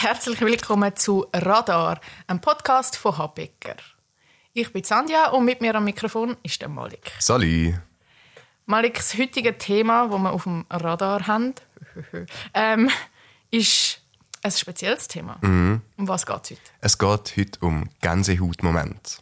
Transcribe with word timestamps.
Herzlich 0.00 0.40
willkommen 0.40 0.96
zu 0.96 1.26
Radar, 1.32 2.00
einem 2.26 2.40
Podcast 2.40 2.96
von 2.96 3.16
Habecker. 3.16 3.76
Ich 4.52 4.72
bin 4.72 4.84
Sandja 4.84 5.30
und 5.30 5.44
mit 5.44 5.60
mir 5.60 5.74
am 5.74 5.84
Mikrofon 5.84 6.36
ist 6.42 6.60
der 6.60 6.68
Malik. 6.68 7.12
Salut. 7.18 7.74
Malik, 8.66 8.94
das 8.94 9.16
heutige 9.16 9.56
Thema, 9.56 10.08
das 10.08 10.18
wir 10.18 10.32
auf 10.32 10.44
dem 10.44 10.66
Radar 10.68 11.26
haben, 11.26 11.54
ähm, 12.54 12.90
ist 13.50 14.00
ein 14.42 14.50
spezielles 14.50 15.08
Thema. 15.08 15.38
Um 15.42 15.82
was 15.96 16.26
geht 16.26 16.44
es 16.44 16.50
heute? 16.50 16.60
Es 16.80 16.98
geht 16.98 17.36
heute 17.36 17.60
um 17.60 17.88
Gänsehautmomente. 18.00 19.18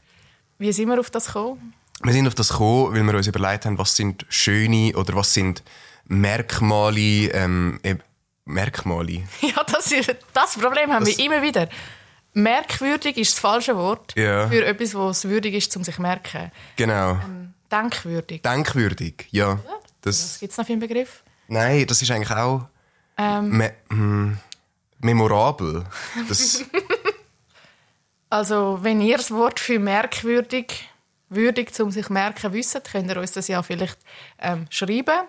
Wie 0.59 0.73
sind 0.73 0.89
wir 0.89 0.98
auf 0.98 1.11
das 1.11 1.27
gekommen? 1.27 1.75
Wir 2.02 2.12
sind 2.12 2.26
auf 2.28 2.34
das 2.34 2.48
gekommen, 2.50 2.94
weil 2.94 3.02
wir 3.02 3.14
uns 3.14 3.26
überlegt 3.26 3.64
haben, 3.66 3.78
was 3.78 3.96
sind 3.96 4.24
schöne 4.28 4.92
oder 4.96 5.14
was 5.16 5.34
sind 5.34 5.62
Merkmale, 6.04 7.30
ähm, 7.32 7.80
eben- 7.82 8.02
Merkmale. 8.44 9.25
Ja, 9.43 9.62
das, 9.64 9.90
ist, 9.93 10.14
das 10.32 10.56
Problem 10.56 10.92
haben 10.92 11.04
Das- 11.04 11.18
wir 11.18 11.25
immer 11.25 11.42
wieder. 11.42 11.68
Merkwürdig 12.34 13.16
ist 13.16 13.32
das 13.32 13.40
falsche 13.40 13.76
Wort 13.76 14.14
Ja. 14.16 14.48
für 14.48 14.64
etwas, 14.64 14.94
was 14.94 15.25
würdig 15.25 15.54
ist, 15.54 15.76
um 15.76 15.82
sich 15.82 15.96
zu 15.96 16.03
merken. 16.03 16.53
Genau. 16.76 17.18
Denkwürdig. 17.70 18.42
Denkwürdig, 18.42 19.26
ja. 19.30 19.58
Das, 20.03 20.39
gibt 20.39 20.53
es 20.53 20.58
noch 20.58 20.64
für 20.67 20.72
einen 20.72 20.80
Begriff? 20.80 21.22
nein, 21.48 21.86
das 21.86 22.00
ist 22.03 22.11
eigentlich 22.11 22.30
auch 22.30 22.68
Ähm, 23.18 23.48
me 23.48 23.75
hm, 23.90 24.39
memorabel. 25.00 25.84
Also, 28.30 28.78
wenn 28.82 29.00
ihr 29.00 29.17
das 29.17 29.30
Wort 29.30 29.58
für 29.58 29.78
merkwürdig, 29.78 30.89
würdig 31.29 31.75
zum 31.75 31.91
sich 31.91 32.09
merken 32.11 32.53
wisst, 32.53 32.81
könnt 32.91 33.11
ihr 33.11 33.17
uns 33.19 33.33
das 33.33 33.48
ja 33.48 33.62
vielleicht 33.62 33.98
ähm, 34.39 34.67
schreiben. 34.70 35.27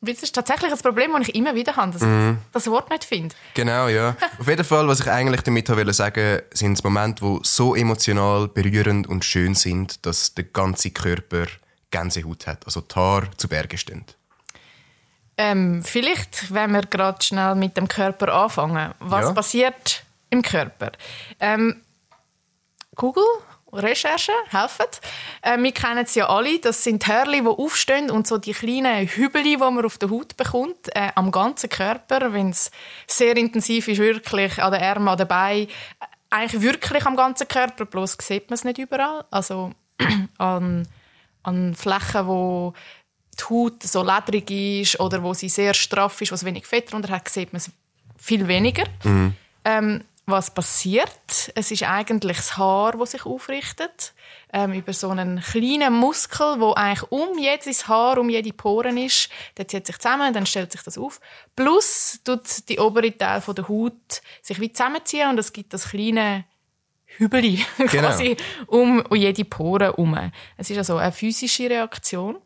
Das 0.00 0.22
ist 0.22 0.34
tatsächlich 0.34 0.70
ein 0.70 0.78
Problem, 0.78 1.12
das 1.12 1.28
ich 1.28 1.34
immer 1.34 1.54
wieder 1.54 1.76
habe, 1.76 1.92
dass 1.92 2.02
ich 2.02 2.36
das 2.52 2.66
Wort 2.66 2.90
nicht 2.90 3.04
finde. 3.04 3.34
genau, 3.54 3.88
ja. 3.88 4.14
Auf 4.38 4.46
jeden 4.46 4.64
Fall, 4.64 4.86
was 4.86 5.00
ich 5.00 5.10
eigentlich 5.10 5.40
damit 5.40 5.68
wollte 5.70 5.94
sagen, 5.94 6.42
sind 6.52 6.84
Momente, 6.84 7.24
die 7.24 7.38
so 7.42 7.74
emotional, 7.74 8.48
berührend 8.48 9.06
und 9.06 9.24
schön 9.24 9.54
sind, 9.54 10.04
dass 10.04 10.34
der 10.34 10.44
ganze 10.44 10.90
Körper 10.90 11.46
Gänsehaut 11.90 12.46
hat. 12.46 12.66
Also 12.66 12.82
die 12.82 12.94
Haare 12.94 13.30
zu 13.38 13.48
Berge 13.48 13.78
stehen. 13.78 14.04
Ähm, 15.36 15.82
vielleicht, 15.82 16.52
wenn 16.52 16.72
wir 16.72 16.82
gerade 16.82 17.22
schnell 17.24 17.54
mit 17.54 17.76
dem 17.76 17.88
Körper 17.88 18.32
anfangen. 18.34 18.92
Was 19.00 19.24
Ja. 19.24 19.32
passiert 19.32 20.04
im 20.30 20.42
Körper? 20.42 20.92
Ähm, 21.40 21.80
Google, 22.94 23.24
Recherche 23.74 24.32
helfen. 24.50 24.86
Äh, 25.42 25.58
wir 25.58 25.72
kennen 25.72 26.04
es 26.04 26.14
ja 26.14 26.28
alle. 26.28 26.58
Das 26.58 26.84
sind 26.84 27.06
Hörli, 27.06 27.40
die 27.40 27.46
aufstehen 27.46 28.10
und 28.10 28.26
so 28.26 28.38
die 28.38 28.52
kleinen 28.52 29.06
Hübeli, 29.06 29.56
die 29.56 29.56
man 29.56 29.84
auf 29.84 29.98
der 29.98 30.10
Haut 30.10 30.36
bekommt, 30.36 30.94
äh, 30.94 31.10
am 31.14 31.30
ganzen 31.30 31.68
Körper, 31.68 32.32
wenn 32.32 32.50
es 32.50 32.70
sehr 33.06 33.36
intensiv 33.36 33.88
ist, 33.88 33.98
wirklich 33.98 34.62
an 34.62 34.72
den 34.72 34.82
Armen, 34.82 35.08
an 35.08 35.18
den 35.18 35.28
Beinen, 35.28 35.68
äh, 35.68 36.06
eigentlich 36.30 36.62
wirklich 36.62 37.06
am 37.06 37.16
ganzen 37.16 37.46
Körper, 37.46 37.84
bloß 37.84 38.16
sieht 38.20 38.50
man 38.50 38.54
es 38.54 38.64
nicht 38.64 38.78
überall. 38.78 39.24
Also 39.30 39.72
an, 40.38 40.88
an 41.42 41.74
Flächen, 41.74 42.26
wo 42.26 42.74
die 43.38 43.44
Haut 43.44 43.82
so 43.82 44.02
ledrig 44.02 44.50
ist 44.50 45.00
oder 45.00 45.22
wo 45.22 45.34
sie 45.34 45.48
sehr 45.48 45.74
straff 45.74 46.20
ist, 46.20 46.30
wo 46.30 46.34
es 46.34 46.44
wenig 46.44 46.66
Fett 46.66 46.92
drunter 46.92 47.14
hat, 47.14 47.28
sieht 47.28 47.52
man 47.52 47.58
es 47.58 47.70
viel 48.16 48.46
weniger. 48.48 48.84
Ähm, 49.64 50.04
was 50.26 50.52
passiert? 50.52 51.52
Es 51.54 51.70
ist 51.70 51.82
eigentlich 51.82 52.38
das 52.38 52.56
Haar, 52.56 52.96
das 52.96 53.12
sich 53.12 53.26
aufrichtet 53.26 54.14
ähm, 54.52 54.72
über 54.72 54.92
so 54.92 55.10
einen 55.10 55.40
kleinen 55.40 55.92
Muskel, 55.92 56.60
wo 56.60 56.72
eigentlich 56.74 57.10
um 57.10 57.38
jedes 57.38 57.88
Haar, 57.88 58.18
um 58.18 58.30
jede 58.30 58.52
Poren 58.52 58.96
ist. 58.96 59.28
Der 59.56 59.68
zieht 59.68 59.86
sich 59.86 59.98
zusammen, 59.98 60.32
dann 60.32 60.46
stellt 60.46 60.72
sich 60.72 60.82
das 60.82 60.96
auf. 60.96 61.20
Plus 61.56 62.20
tut 62.24 62.68
die 62.68 62.78
obere 62.78 63.16
Teil 63.16 63.40
von 63.40 63.54
der 63.54 63.68
Haut 63.68 64.22
sich 64.42 64.60
wie 64.60 64.72
zusammenziehen 64.72 65.28
und 65.30 65.38
es 65.38 65.52
gibt 65.52 65.74
das 65.74 65.90
kleine 65.90 66.44
Hübeli 67.06 67.64
quasi 67.86 68.36
um, 68.66 69.00
um 69.00 69.16
jede 69.16 69.44
Pore 69.44 69.86
herum. 69.86 70.30
Es 70.56 70.70
ist 70.70 70.78
also 70.78 70.96
eine 70.96 71.12
physische 71.12 71.68
Reaktion. 71.68 72.36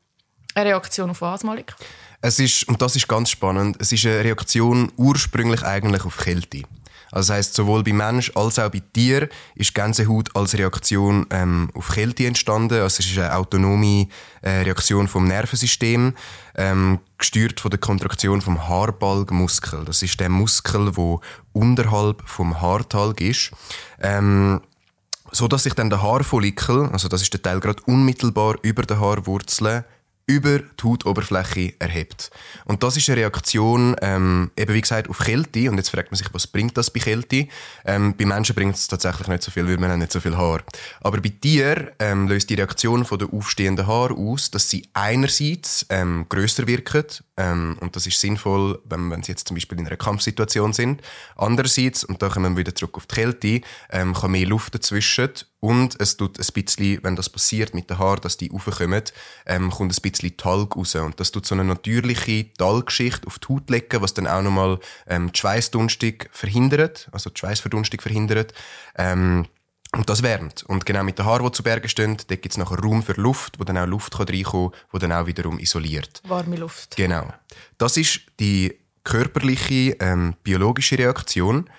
Eine 0.54 0.70
Reaktion 0.70 1.10
auf 1.10 1.20
was, 1.20 1.44
Malik? 1.44 1.76
Es 2.20 2.40
ist, 2.40 2.66
und 2.68 2.82
das 2.82 2.96
ist 2.96 3.06
ganz 3.06 3.30
spannend, 3.30 3.76
es 3.78 3.92
ist 3.92 4.04
eine 4.06 4.24
Reaktion 4.24 4.90
ursprünglich 4.96 5.62
eigentlich 5.62 6.04
auf 6.04 6.16
Kälte. 6.16 6.62
Also 7.10 7.28
das 7.28 7.36
heisst, 7.36 7.54
sowohl 7.54 7.82
bei 7.82 7.92
Mensch 7.92 8.32
als 8.34 8.58
auch 8.58 8.70
bei 8.70 8.82
Tier 8.92 9.28
ist 9.54 9.74
Gänsehaut 9.74 10.34
als 10.34 10.56
Reaktion 10.56 11.26
ähm, 11.30 11.70
auf 11.74 11.88
Kälte 11.88 12.26
entstanden. 12.26 12.74
Also 12.74 13.00
es 13.00 13.06
ist 13.06 13.18
eine 13.18 13.34
autonome 13.34 14.08
äh, 14.42 14.50
Reaktion 14.62 15.08
vom 15.08 15.26
Nervensystem, 15.26 16.14
ähm, 16.56 16.98
gesteuert 17.16 17.60
von 17.60 17.70
der 17.70 17.80
Kontraktion 17.80 18.40
vom 18.40 18.68
Haarbalgmuskel. 18.68 19.84
Das 19.84 20.02
ist 20.02 20.20
der 20.20 20.28
Muskel, 20.28 20.96
wo 20.96 21.20
unterhalb 21.52 22.22
vom 22.26 22.60
Haartalg 22.60 23.20
ist. 23.20 23.50
Ähm, 24.00 24.60
so 25.30 25.46
dass 25.46 25.64
sich 25.64 25.74
dann 25.74 25.90
der 25.90 26.02
Haarfollikel, 26.02 26.88
also 26.90 27.08
das 27.08 27.22
ist 27.22 27.32
der 27.32 27.42
Teil 27.42 27.60
gerade 27.60 27.82
unmittelbar 27.84 28.56
über 28.62 28.82
der 28.82 28.98
Haarwurzeln, 28.98 29.84
über 30.28 30.58
die 30.58 30.84
Hautoberfläche 30.84 31.72
erhebt. 31.78 32.30
Und 32.66 32.82
das 32.82 32.96
ist 32.96 33.08
eine 33.08 33.22
Reaktion, 33.22 33.96
ähm, 34.02 34.50
eben 34.56 34.74
wie 34.74 34.80
gesagt, 34.80 35.08
auf 35.08 35.18
Kälte. 35.18 35.70
Und 35.70 35.78
jetzt 35.78 35.88
fragt 35.88 36.10
man 36.10 36.18
sich, 36.18 36.32
was 36.32 36.46
bringt 36.46 36.76
das 36.76 36.90
bei 36.90 37.00
Kälte? 37.00 37.48
Ähm, 37.84 38.14
bei 38.16 38.26
Menschen 38.26 38.54
bringt 38.54 38.76
es 38.76 38.86
tatsächlich 38.86 39.26
nicht 39.26 39.42
so 39.42 39.50
viel, 39.50 39.66
weil 39.66 39.78
man 39.78 39.90
haben 39.90 40.00
nicht 40.00 40.12
so 40.12 40.20
viel 40.20 40.36
Haar. 40.36 40.60
Aber 41.00 41.20
bei 41.20 41.30
Tieren 41.30 41.88
ähm, 41.98 42.28
löst 42.28 42.50
die 42.50 42.54
Reaktion 42.54 43.06
von 43.06 43.18
der 43.18 43.32
aufstehenden 43.32 43.86
Haar 43.86 44.12
aus, 44.12 44.50
dass 44.50 44.68
sie 44.68 44.86
einerseits 44.92 45.86
ähm, 45.88 46.26
grösser 46.28 46.66
wirken, 46.66 47.04
ähm, 47.38 47.76
und 47.80 47.94
das 47.94 48.06
ist 48.06 48.20
sinnvoll, 48.20 48.80
wenn, 48.84 49.10
wenn 49.10 49.22
sie 49.22 49.30
jetzt 49.32 49.46
zum 49.46 49.54
Beispiel 49.54 49.78
in 49.78 49.86
einer 49.86 49.96
Kampfsituation 49.96 50.72
sind. 50.72 51.02
Andererseits, 51.36 52.02
und 52.02 52.20
da 52.20 52.28
kommen 52.28 52.54
wir 52.54 52.60
wieder 52.60 52.74
zurück 52.74 52.96
auf 52.96 53.06
die 53.06 53.14
Kälte, 53.14 53.60
ähm, 53.90 54.12
kann 54.12 54.32
mehr 54.32 54.46
Luft 54.46 54.74
dazwischen 54.74 55.30
und 55.60 56.00
es 56.00 56.16
tut 56.16 56.38
ein 56.38 56.46
bisschen, 56.52 57.02
wenn 57.02 57.14
das 57.16 57.28
passiert 57.28 57.74
mit 57.74 57.90
den 57.90 57.98
Haaren, 57.98 58.20
dass 58.20 58.36
die 58.36 58.50
raufkommen, 58.50 59.02
ähm, 59.46 59.70
kommt 59.70 59.96
ein 59.96 60.02
bisschen 60.02 60.36
Talg 60.36 60.76
raus. 60.76 60.96
Und 60.96 61.18
das 61.20 61.30
tut 61.30 61.46
so 61.46 61.54
eine 61.54 61.64
natürliche 61.64 62.52
Talgschicht 62.54 63.26
auf 63.26 63.38
die 63.38 63.48
Haut 63.52 63.70
legen, 63.70 64.02
was 64.02 64.14
dann 64.14 64.26
auch 64.26 64.42
nochmal 64.42 64.80
ähm, 65.06 65.30
die 65.32 65.38
Schweißdunstung 65.38 66.24
verhindert, 66.30 67.08
also 67.12 67.30
die 67.30 67.38
Schweißverdunstung 67.38 68.00
verhindert. 68.00 68.52
Ähm, 68.96 69.46
und 69.96 70.10
das 70.10 70.22
wärmt. 70.22 70.64
Und 70.64 70.84
genau 70.84 71.02
mit 71.02 71.18
den 71.18 71.26
Haaren, 71.26 71.46
die 71.46 71.52
zu 71.52 71.62
Bergen 71.62 71.88
stehen, 71.88 72.16
dort 72.16 72.42
gibt 72.42 72.50
es 72.50 72.56
nachher 72.58 72.78
Raum 72.78 73.02
für 73.02 73.14
Luft, 73.14 73.58
wo 73.58 73.64
dann 73.64 73.78
auch 73.78 73.86
Luft 73.86 74.16
kann 74.16 74.26
reinkommen 74.26 74.70
kann, 74.70 74.80
wo 74.92 74.98
dann 74.98 75.12
auch 75.12 75.26
wiederum 75.26 75.58
isoliert. 75.58 76.20
Warme 76.26 76.56
Luft. 76.56 76.96
Genau. 76.96 77.32
Das 77.78 77.96
ist 77.96 78.20
die 78.38 78.78
körperliche, 79.04 79.96
ähm, 80.00 80.34
biologische 80.42 80.98
Reaktion. 80.98 81.70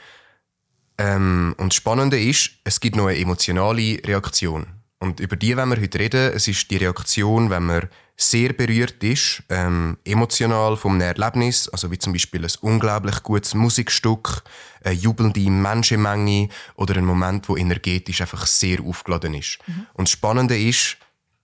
Ähm, 0.98 1.54
und 1.58 1.72
das 1.72 1.76
Spannende 1.76 2.20
ist, 2.20 2.52
es 2.64 2.80
gibt 2.80 2.96
noch 2.96 3.08
eine 3.08 3.20
emotionale 3.20 4.00
Reaktion. 4.06 4.68
Und 5.00 5.20
über 5.20 5.36
die 5.36 5.56
wollen 5.56 5.70
wir 5.70 5.82
heute 5.82 6.00
reden. 6.00 6.34
Es 6.34 6.48
ist 6.48 6.70
die 6.72 6.78
Reaktion, 6.78 7.50
wenn 7.50 7.64
man 7.64 7.90
sehr 8.22 8.52
berührt 8.52 9.02
ist, 9.02 9.44
ähm, 9.48 9.98
emotional 10.04 10.76
vom 10.76 11.00
Erlebnis, 11.00 11.70
also 11.70 11.90
wie 11.90 11.98
zum 11.98 12.12
Beispiel 12.12 12.44
ein 12.44 12.52
unglaublich 12.60 13.24
gutes 13.24 13.54
Musikstück, 13.54 14.44
eine 14.84 14.94
jubelnde 14.94 15.50
Menschenmenge 15.50 16.50
oder 16.76 16.98
ein 16.98 17.06
Moment, 17.06 17.48
wo 17.48 17.56
energetisch 17.56 18.20
einfach 18.20 18.46
sehr 18.46 18.82
aufgeladen 18.82 19.36
ist. 19.36 19.60
Und 19.94 20.10
das 20.10 20.12
Spannende 20.12 20.60
ist, 20.60 20.98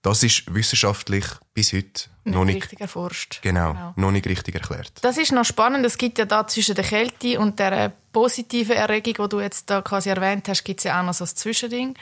das 0.06 0.22
ist 0.22 0.54
wissenschaftlich 0.54 1.24
bis 1.52 1.72
heute 1.72 2.04
noch 2.22 2.44
Nicht 2.44 2.54
nicht 2.54 2.64
richtig 2.64 2.80
erforscht. 2.80 3.40
Genau, 3.42 3.92
noch 3.96 4.12
nicht 4.12 4.26
richtig 4.28 4.54
erklärt. 4.54 4.92
Das 5.02 5.18
ist 5.18 5.32
noch 5.32 5.44
spannend. 5.44 5.84
Es 5.84 5.98
gibt 5.98 6.18
ja 6.18 6.24
da 6.24 6.46
zwischen 6.46 6.76
der 6.76 6.84
Kälte 6.84 7.40
und 7.40 7.58
der 7.58 7.72
äh, 7.72 7.90
positiven 8.12 8.76
Erregung, 8.76 9.14
die 9.14 9.28
du 9.28 9.40
jetzt 9.40 9.68
da 9.68 9.82
quasi 9.82 10.08
erwähnt 10.08 10.48
hast, 10.48 10.62
gibt 10.62 10.78
es 10.78 10.84
ja 10.84 11.00
auch 11.00 11.04
noch 11.04 11.14
so 11.14 11.24
ein 11.24 11.28
Zwischending, 11.34 11.94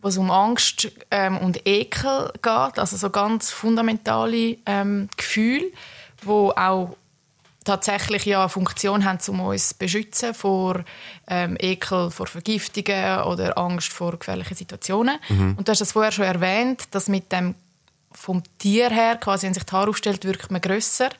wo 0.00 0.08
es 0.08 0.16
um 0.16 0.30
Angst 0.30 0.88
ähm, 1.10 1.36
und 1.38 1.66
Ekel 1.66 2.30
geht. 2.40 2.78
Also 2.78 2.96
so 2.96 3.10
ganz 3.10 3.50
fundamentale 3.50 4.58
ähm, 4.64 5.08
Gefühle, 5.16 5.72
wo 6.22 6.50
auch 6.50 6.96
tatsächlich 7.68 8.24
ja 8.24 8.40
eine 8.40 8.48
Funktion 8.48 9.04
haben, 9.04 9.18
um 9.28 9.40
uns 9.40 9.70
zu 9.70 9.78
beschützen 9.78 10.34
vor 10.34 10.82
ähm, 11.28 11.56
Ekel, 11.60 12.10
vor 12.10 12.26
Vergiftungen 12.26 13.22
oder 13.22 13.56
Angst 13.58 13.92
vor 13.92 14.18
gefährlichen 14.18 14.56
Situationen. 14.56 15.18
Und 15.56 15.68
du 15.68 15.70
hast 15.70 15.80
das 15.80 15.92
vorher 15.92 16.12
schon 16.12 16.24
erwähnt, 16.24 16.84
dass 16.92 17.08
mit 17.08 17.30
dem 17.30 17.54
vom 18.10 18.42
Tier 18.58 18.90
her, 18.90 19.16
quasi, 19.16 19.46
wenn 19.46 19.54
sich 19.54 19.64
die 19.64 19.72
Haare 19.72 19.90
aufstellt, 19.90 20.24
wirkt 20.24 20.50
man 20.50 20.60
grösser. 20.60 21.10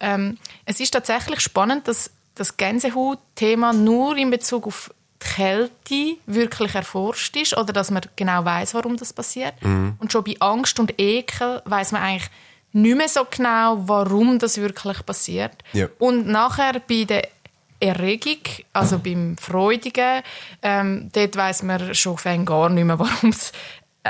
Ähm, 0.00 0.36
es 0.66 0.80
ist 0.80 0.90
tatsächlich 0.90 1.40
spannend, 1.40 1.86
dass 1.86 2.10
das 2.34 2.56
Gänsehaut-Thema 2.56 3.72
nur 3.72 4.16
in 4.16 4.30
Bezug 4.30 4.66
auf 4.66 4.90
die 5.22 5.34
Kälte 5.36 6.16
wirklich 6.26 6.74
erforscht 6.74 7.36
ist 7.36 7.56
oder 7.56 7.72
dass 7.72 7.90
man 7.90 8.02
genau 8.16 8.44
weiß, 8.44 8.74
warum 8.74 8.96
das 8.96 9.12
passiert. 9.12 9.54
Und 9.98 10.12
schon 10.12 10.24
bei 10.24 10.36
Angst 10.40 10.78
und 10.80 11.00
Ekel 11.00 11.62
weiß 11.64 11.92
man 11.92 12.02
eigentlich 12.02 12.28
nicht 12.74 12.96
mehr 12.96 13.08
so 13.08 13.24
genau, 13.30 13.82
warum 13.86 14.38
das 14.38 14.58
wirklich 14.58 15.06
passiert. 15.06 15.52
Ja. 15.72 15.88
Und 15.98 16.26
nachher 16.26 16.80
bei 16.86 17.04
der 17.04 17.28
Erregung, 17.80 18.40
also 18.72 18.98
beim 18.98 19.36
Freudigen, 19.36 20.22
ähm, 20.62 21.10
dort 21.12 21.36
weiß 21.36 21.62
man 21.62 21.94
schon 21.94 22.16
gar 22.44 22.68
nicht 22.70 22.84
mehr, 22.84 22.98
warum 22.98 23.30
es 23.30 23.52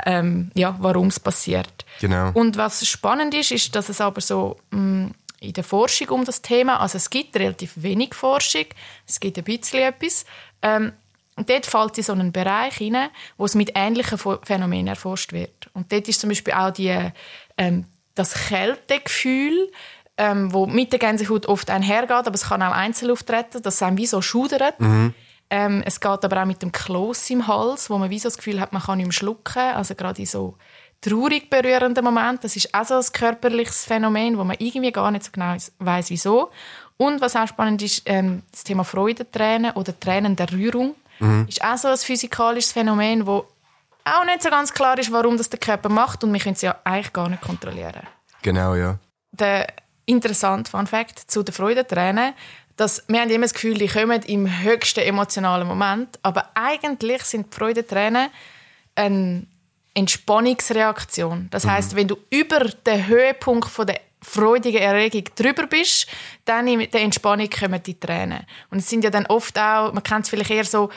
ähm, 0.05 0.51
ja, 0.55 0.71
passiert. 0.71 1.85
Genau. 2.01 2.31
Und 2.33 2.57
was 2.57 2.87
spannend 2.87 3.33
ist, 3.33 3.51
ist, 3.51 3.75
dass 3.75 3.89
es 3.89 4.01
aber 4.01 4.21
so 4.21 4.57
mh, 4.71 5.11
in 5.39 5.53
der 5.53 5.63
Forschung 5.63 6.09
um 6.09 6.25
das 6.25 6.41
Thema, 6.41 6.79
also 6.79 6.97
es 6.97 7.09
gibt 7.09 7.35
relativ 7.37 7.73
wenig 7.75 8.13
Forschung, 8.13 8.65
es 9.07 9.19
gibt 9.19 9.37
ein 9.37 9.43
bisschen 9.43 9.79
etwas, 9.81 10.25
ähm, 10.61 10.93
und 11.37 11.49
dort 11.49 11.65
fällt 11.65 11.97
in 11.97 12.03
so 12.03 12.13
einen 12.13 12.31
Bereich 12.31 12.77
hinein, 12.77 13.09
wo 13.37 13.45
es 13.45 13.55
mit 13.55 13.73
ähnlichen 13.75 14.17
Phänomenen 14.17 14.87
erforscht 14.87 15.33
wird. 15.33 15.69
Und 15.73 15.91
dort 15.91 16.07
ist 16.07 16.21
zum 16.21 16.29
Beispiel 16.29 16.53
auch 16.53 16.71
die, 16.71 16.97
ähm, 17.57 17.85
das 18.15 18.33
Kältegefühl, 18.33 19.69
ähm, 20.17 20.53
wo 20.53 20.65
mit 20.65 20.91
der 20.91 20.99
Gänsehaut 20.99 21.45
oft 21.45 21.69
einhergeht, 21.69 22.11
aber 22.11 22.33
es 22.33 22.45
kann 22.45 22.61
auch 22.63 22.71
einzeln 22.71 23.11
auftreten, 23.11 23.61
dass 23.61 23.75
es 23.75 23.83
einem 23.83 23.97
wie 23.97 24.05
so 24.05 24.21
schudert. 24.21 24.79
Mhm. 24.79 25.13
Ähm, 25.49 25.83
es 25.85 25.99
geht 25.99 26.25
aber 26.25 26.41
auch 26.41 26.45
mit 26.45 26.61
dem 26.61 26.71
Kloß 26.71 27.29
im 27.29 27.47
Hals, 27.47 27.89
wo 27.89 27.97
man 27.97 28.09
wie 28.09 28.19
so 28.19 28.29
das 28.29 28.37
Gefühl 28.37 28.59
hat, 28.59 28.73
man 28.73 28.81
kann 28.81 28.97
nicht 28.97 29.07
mehr 29.07 29.13
schlucken, 29.13 29.61
also 29.61 29.93
gerade 29.93 30.21
in 30.21 30.25
so 30.25 30.55
traurig 31.01 31.49
berührenden 31.49 32.03
Momenten. 32.03 32.39
Das 32.43 32.55
ist 32.55 32.73
auch 32.73 32.85
so 32.85 32.95
ein 32.95 33.05
körperliches 33.13 33.85
Phänomen, 33.85 34.37
wo 34.37 34.43
man 34.43 34.55
irgendwie 34.59 34.91
gar 34.91 35.11
nicht 35.11 35.25
so 35.25 35.31
genau 35.31 35.55
weiß, 35.79 36.09
wieso. 36.09 36.49
Und 36.97 37.21
was 37.21 37.35
auch 37.35 37.47
spannend 37.47 37.81
ist, 37.81 38.03
ähm, 38.05 38.41
das 38.51 38.63
Thema 38.63 38.83
Freudentränen 38.83 39.71
oder 39.73 39.97
Tränen 39.99 40.35
der 40.35 40.51
Rührung 40.51 40.95
mhm. 41.19 41.45
ist 41.47 41.63
auch 41.63 41.77
so 41.77 41.89
ein 41.89 41.97
physikalisches 41.97 42.71
Phänomen, 42.71 43.27
wo 43.27 43.45
auch 44.05 44.25
nicht 44.25 44.43
so 44.43 44.49
ganz 44.49 44.73
klar 44.73 44.97
ist, 44.97 45.11
warum 45.11 45.37
das 45.37 45.49
der 45.49 45.59
Körper 45.59 45.89
macht 45.89 46.23
und 46.23 46.31
wir 46.31 46.39
können 46.39 46.55
es 46.55 46.61
ja 46.61 46.75
eigentlich 46.83 47.11
gar 47.11 47.27
nicht 47.27 47.41
kontrollieren. 47.41 48.07
Genau, 48.41 48.75
ja. 48.75 48.99
Der 49.31 49.67
interessante 50.05 50.69
Fun 50.69 50.87
Fact 50.87 51.19
zu 51.31 51.43
den 51.43 51.53
Freudentränen, 51.53 52.33
dass 52.77 53.03
wir 53.07 53.21
haben 53.21 53.29
immer 53.29 53.45
das 53.45 53.53
Gefühl, 53.53 53.75
die 53.75 53.87
kommen 53.87 54.21
im 54.23 54.63
höchsten 54.63 55.01
emotionalen 55.01 55.67
Moment, 55.67 56.19
aber 56.21 56.49
eigentlich 56.53 57.23
sind 57.23 57.51
die 57.51 57.57
Freudentränen 57.57 58.29
eine 58.95 59.47
Entspannungsreaktion. 59.93 61.47
Das 61.51 61.65
mhm. 61.65 61.71
heißt, 61.71 61.95
wenn 61.95 62.07
du 62.07 62.17
über 62.29 62.59
den 62.59 63.07
Höhepunkt 63.07 63.69
von 63.69 63.87
der 63.87 64.01
freudigen 64.21 64.81
Erregung 64.81 65.23
drüber 65.35 65.67
bist, 65.67 66.07
dann 66.45 66.67
in 66.67 66.89
der 66.89 67.01
Entspannung 67.01 67.49
kommen 67.49 67.81
die 67.81 67.99
Tränen. 67.99 68.45
Und 68.69 68.79
es 68.79 68.89
sind 68.89 69.03
ja 69.03 69.09
dann 69.09 69.25
oft 69.27 69.57
auch, 69.57 69.93
man 69.93 70.03
kennt 70.03 70.25
es 70.25 70.29
vielleicht 70.29 70.51
eher 70.51 70.65
so, 70.65 70.89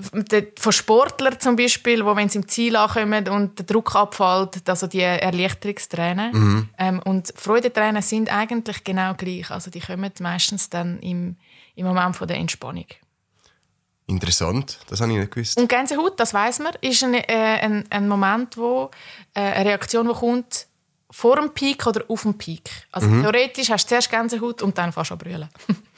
von 0.00 0.72
Sportlern 0.72 1.38
zum 1.38 1.56
Beispiel, 1.56 2.04
wo 2.04 2.16
wenn 2.16 2.28
sie 2.28 2.38
im 2.38 2.48
Ziel 2.48 2.76
ankommen 2.76 3.28
und 3.28 3.58
der 3.58 3.66
Druck 3.66 3.94
abfällt, 3.94 4.68
also 4.68 4.86
die 4.86 5.00
Erleichterungstränen. 5.00 6.32
Mhm. 6.32 6.68
Ähm, 6.78 7.02
und 7.04 7.32
Freudentränen 7.36 8.02
sind 8.02 8.32
eigentlich 8.32 8.84
genau 8.84 9.14
gleich. 9.14 9.50
Also 9.50 9.70
die 9.70 9.80
kommen 9.80 10.10
meistens 10.20 10.70
dann 10.70 10.98
im, 11.00 11.36
im 11.76 11.86
Moment 11.86 12.16
von 12.16 12.26
der 12.26 12.38
Entspannung. 12.38 12.86
Interessant, 14.06 14.78
das 14.88 15.00
habe 15.00 15.12
ich 15.12 15.18
nicht 15.18 15.30
gewusst. 15.30 15.58
Und 15.58 15.68
Gänsehaut, 15.68 16.18
das 16.18 16.34
weiß 16.34 16.58
man, 16.58 16.74
ist 16.80 17.04
ein, 17.04 17.14
äh, 17.14 17.24
ein, 17.28 17.84
ein 17.88 18.08
Moment, 18.08 18.56
wo 18.56 18.90
äh, 19.34 19.40
eine 19.40 19.70
Reaktion, 19.70 20.08
die 20.08 20.14
kommt 20.14 20.66
vor 21.10 21.36
dem 21.36 21.50
Peak 21.50 21.86
oder 21.86 22.04
auf 22.08 22.22
dem 22.22 22.36
Peak. 22.36 22.68
Also 22.90 23.06
mhm. 23.06 23.22
theoretisch 23.22 23.70
hast 23.70 23.84
du 23.84 23.88
zuerst 23.90 24.10
Gänsehaut 24.10 24.62
und 24.62 24.76
dann 24.76 24.92
fast 24.92 25.12
du 25.12 25.16
brüllen. 25.16 25.48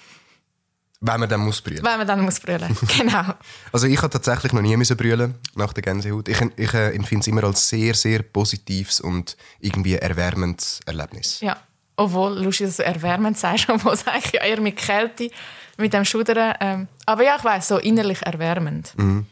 Wenn 1.00 1.20
man 1.20 1.28
dann 1.28 1.40
muss 1.40 1.60
brüllen. 1.60 1.84
Wenn 1.84 1.98
man 1.98 2.06
dann 2.06 2.20
muss 2.22 2.40
brüllen, 2.40 2.76
genau. 2.98 3.34
also 3.72 3.86
ich 3.86 3.98
habe 3.98 4.10
tatsächlich 4.10 4.52
noch 4.52 4.62
nie 4.62 4.76
müssen 4.76 4.96
brüllen 4.96 5.34
nach 5.54 5.72
der 5.72 5.82
Gänsehaut. 5.82 6.28
Ich, 6.28 6.40
ich 6.56 6.74
äh, 6.74 6.94
empfinde 6.94 7.20
es 7.20 7.26
immer 7.26 7.44
als 7.44 7.68
sehr, 7.68 7.94
sehr 7.94 8.22
positives 8.22 9.00
und 9.00 9.36
irgendwie 9.60 9.94
erwärmendes 9.96 10.80
Erlebnis. 10.86 11.40
Ja, 11.40 11.56
obwohl, 11.96 12.42
lustig, 12.42 12.68
dass 12.68 12.76
du 12.76 12.84
erwärmend 12.84 13.36
sagst, 13.36 13.68
obwohl 13.68 13.92
es 13.92 14.06
eigentlich 14.06 14.40
eher 14.40 14.60
mit 14.60 14.76
Kälte, 14.76 15.30
mit 15.76 15.92
dem 15.92 16.04
Schudern. 16.04 16.54
Ähm, 16.60 16.88
aber 17.06 17.24
ja, 17.24 17.36
ich 17.36 17.44
weiß 17.44 17.68
so 17.68 17.78
innerlich 17.78 18.22
erwärmend. 18.22 18.94
Mhm. 18.96 19.26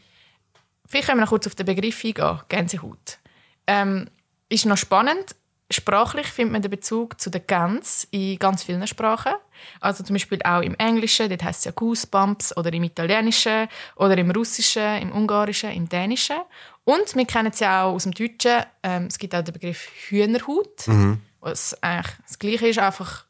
Vielleicht 0.85 1.07
können 1.07 1.19
wir 1.19 1.23
noch 1.23 1.29
kurz 1.29 1.47
auf 1.47 1.55
den 1.55 1.65
Begriff 1.65 2.03
eingehen, 2.05 2.39
Gänsehaut. 2.49 3.17
Ähm, 3.65 4.07
ist 4.49 4.65
noch 4.65 4.77
spannend, 4.77 5.35
Sprachlich 5.73 6.27
findet 6.27 6.53
man 6.53 6.61
den 6.61 6.71
Bezug 6.71 7.19
zu 7.19 7.31
der 7.31 7.41
Gans 7.41 8.07
in 8.11 8.37
ganz 8.37 8.63
vielen 8.63 8.85
Sprachen. 8.85 9.33
Also 9.79 10.03
zum 10.03 10.15
Beispiel 10.15 10.39
auch 10.43 10.61
im 10.61 10.75
Englischen, 10.75 11.29
dort 11.29 11.43
heißt 11.43 11.59
es 11.59 11.65
ja 11.65 11.71
Goosebumps, 11.71 12.55
oder 12.57 12.71
im 12.73 12.83
Italienischen, 12.83 13.67
oder 13.95 14.17
im 14.17 14.31
Russischen, 14.31 15.01
im 15.01 15.11
Ungarischen, 15.11 15.71
im 15.71 15.87
Dänischen. 15.89 16.37
Und 16.83 17.15
wir 17.15 17.25
kennen 17.25 17.51
es 17.51 17.59
ja 17.59 17.83
auch 17.83 17.93
aus 17.93 18.03
dem 18.03 18.13
Deutschen, 18.13 18.63
ähm, 18.83 19.07
es 19.07 19.17
gibt 19.17 19.33
auch 19.35 19.41
den 19.41 19.53
Begriff 19.53 19.87
Hühnerhut, 20.09 20.87
mhm. 20.87 21.21
was 21.39 21.81
eigentlich 21.81 22.15
das 22.27 22.39
Gleiche 22.39 22.67
ist, 22.67 22.79
einfach 22.79 23.25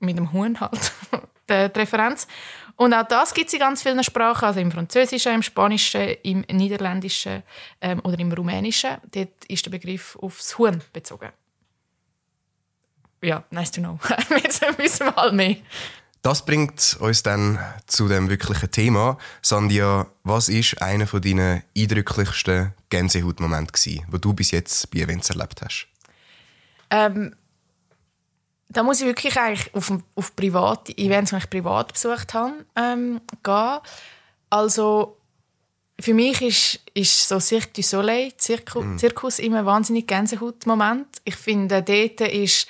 mit 0.00 0.16
dem 0.16 0.32
Huhn 0.32 0.58
halt, 0.60 0.92
die 1.48 1.78
Referenz. 1.78 2.26
Und 2.76 2.94
auch 2.94 3.06
das 3.06 3.34
gibt 3.34 3.48
es 3.48 3.54
in 3.54 3.58
ganz 3.58 3.82
vielen 3.82 4.02
Sprachen, 4.04 4.44
also 4.44 4.60
im 4.60 4.70
Französischen, 4.70 5.34
im 5.34 5.42
Spanischen, 5.42 6.14
im 6.22 6.44
Niederländischen 6.48 7.42
ähm, 7.80 8.00
oder 8.04 8.18
im 8.20 8.30
Rumänischen. 8.30 8.98
Dort 9.12 9.44
ist 9.48 9.66
der 9.66 9.70
Begriff 9.70 10.16
aufs 10.20 10.56
Huhn 10.58 10.80
bezogen 10.92 11.30
ja, 13.22 13.44
nice 13.50 13.70
to 13.70 13.80
know. 13.80 13.98
Jetzt 14.42 14.62
wissen 14.78 15.06
wir 15.06 15.12
mal 15.12 15.32
mehr. 15.32 15.56
Das 16.22 16.44
bringt 16.44 16.96
uns 17.00 17.22
dann 17.22 17.58
zu 17.86 18.08
dem 18.08 18.28
wirklichen 18.28 18.70
Thema. 18.70 19.18
Sandia, 19.40 20.06
was 20.24 20.48
ist 20.48 20.82
einer 20.82 21.06
von 21.06 21.22
deinen 21.22 21.62
eindrücklichsten 21.76 22.74
Gänsehautmomenten, 22.90 24.04
wo 24.08 24.18
du 24.18 24.32
bis 24.32 24.50
jetzt 24.50 24.90
bei 24.90 25.00
Events 25.00 25.30
erlebt 25.30 25.62
hast? 25.62 25.86
Ähm, 26.90 27.34
da 28.68 28.82
muss 28.82 29.00
ich 29.00 29.06
wirklich 29.06 29.38
eigentlich 29.38 29.74
auf, 29.74 29.92
auf 30.14 30.36
private 30.36 30.96
Events, 30.98 31.30
die 31.30 31.36
ich 31.36 31.50
privat 31.50 31.92
besucht 31.92 32.34
habe, 32.34 32.64
ähm, 32.76 33.20
gehen. 33.42 33.78
Also 34.50 35.16
für 36.00 36.14
mich 36.14 36.42
ist, 36.42 36.80
ist 36.94 37.28
so 37.28 37.40
Cirque 37.40 37.72
du 37.74 37.82
Soleil, 37.82 38.32
Zirkus, 38.36 38.84
mm. 38.84 38.98
Zirkus 38.98 39.38
immer 39.38 39.60
ein 39.60 39.66
wahnsinnig 39.66 40.06
Gänsehautmoment. 40.06 41.06
Ich 41.24 41.36
finde, 41.36 41.82
dort 41.82 42.20
ist 42.20 42.68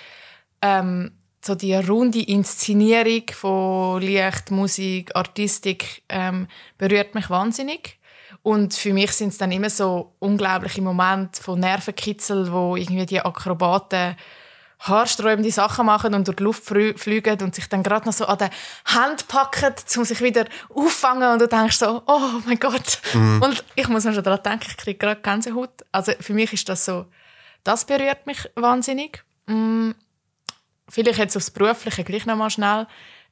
ähm, 0.63 1.13
so 1.45 1.55
die 1.55 1.75
runde 1.75 2.23
Inszenierung 2.23 3.23
von 3.33 4.03
Licht, 4.03 4.51
Musik, 4.51 5.15
Artistik 5.15 6.03
ähm, 6.09 6.49
berührt 6.77 7.15
mich 7.15 7.31
wahnsinnig. 7.31 7.99
Und 8.43 8.75
für 8.75 8.93
mich 8.93 9.13
sind 9.13 9.29
es 9.29 9.39
dann 9.39 9.53
immer 9.53 9.71
so 9.71 10.15
unglaubliche 10.19 10.83
Momente 10.83 11.43
von 11.43 11.61
Nervenkitzel, 11.61 12.53
wo 12.53 12.77
irgendwie 12.77 13.07
die 13.07 13.21
Akrobaten 13.21 14.17
haarsträubende 14.81 15.51
Sachen 15.51 15.87
machen 15.87 16.15
und 16.15 16.29
durch 16.29 16.37
die 16.37 16.45
Luft 16.45 16.65
fliegen 16.65 17.43
und 17.43 17.55
sich 17.55 17.69
dann 17.69 17.83
gerade 17.83 18.07
noch 18.07 18.13
so 18.13 18.27
an 18.27 18.39
der 18.39 18.51
Hand 18.85 19.27
packen, 19.27 19.75
um 19.97 20.05
sich 20.05 20.21
wieder 20.23 20.45
auffangen 20.73 21.33
und 21.33 21.41
du 21.41 21.49
denkst 21.49 21.79
so, 21.79 22.03
oh 22.07 22.41
mein 22.47 22.61
Gott. 22.61 23.01
Mhm. 23.13 23.43
Und 23.43 23.65
ich 23.75 23.89
muss 23.89 24.05
mir 24.05 24.15
schon 24.15 24.23
daran 24.23 24.43
denken, 24.45 24.67
ich 24.69 24.77
kriege 24.77 24.99
gerade 24.99 25.21
Gänsehaut. 25.21 25.85
Also 25.91 26.13
für 26.21 26.33
mich 26.33 26.53
ist 26.53 26.69
das 26.69 26.85
so, 26.85 27.07
das 27.65 27.87
berührt 27.87 28.25
mich 28.27 28.49
wahnsinnig. 28.55 29.25
Mm 29.47 29.91
vielleicht 30.89 31.19
jetzt 31.19 31.37
aufs 31.37 31.51
Berufliche 31.51 32.05
gleich 32.05 32.27
noch 32.27 32.37
mal 32.37 32.51
schnell, 32.51 32.87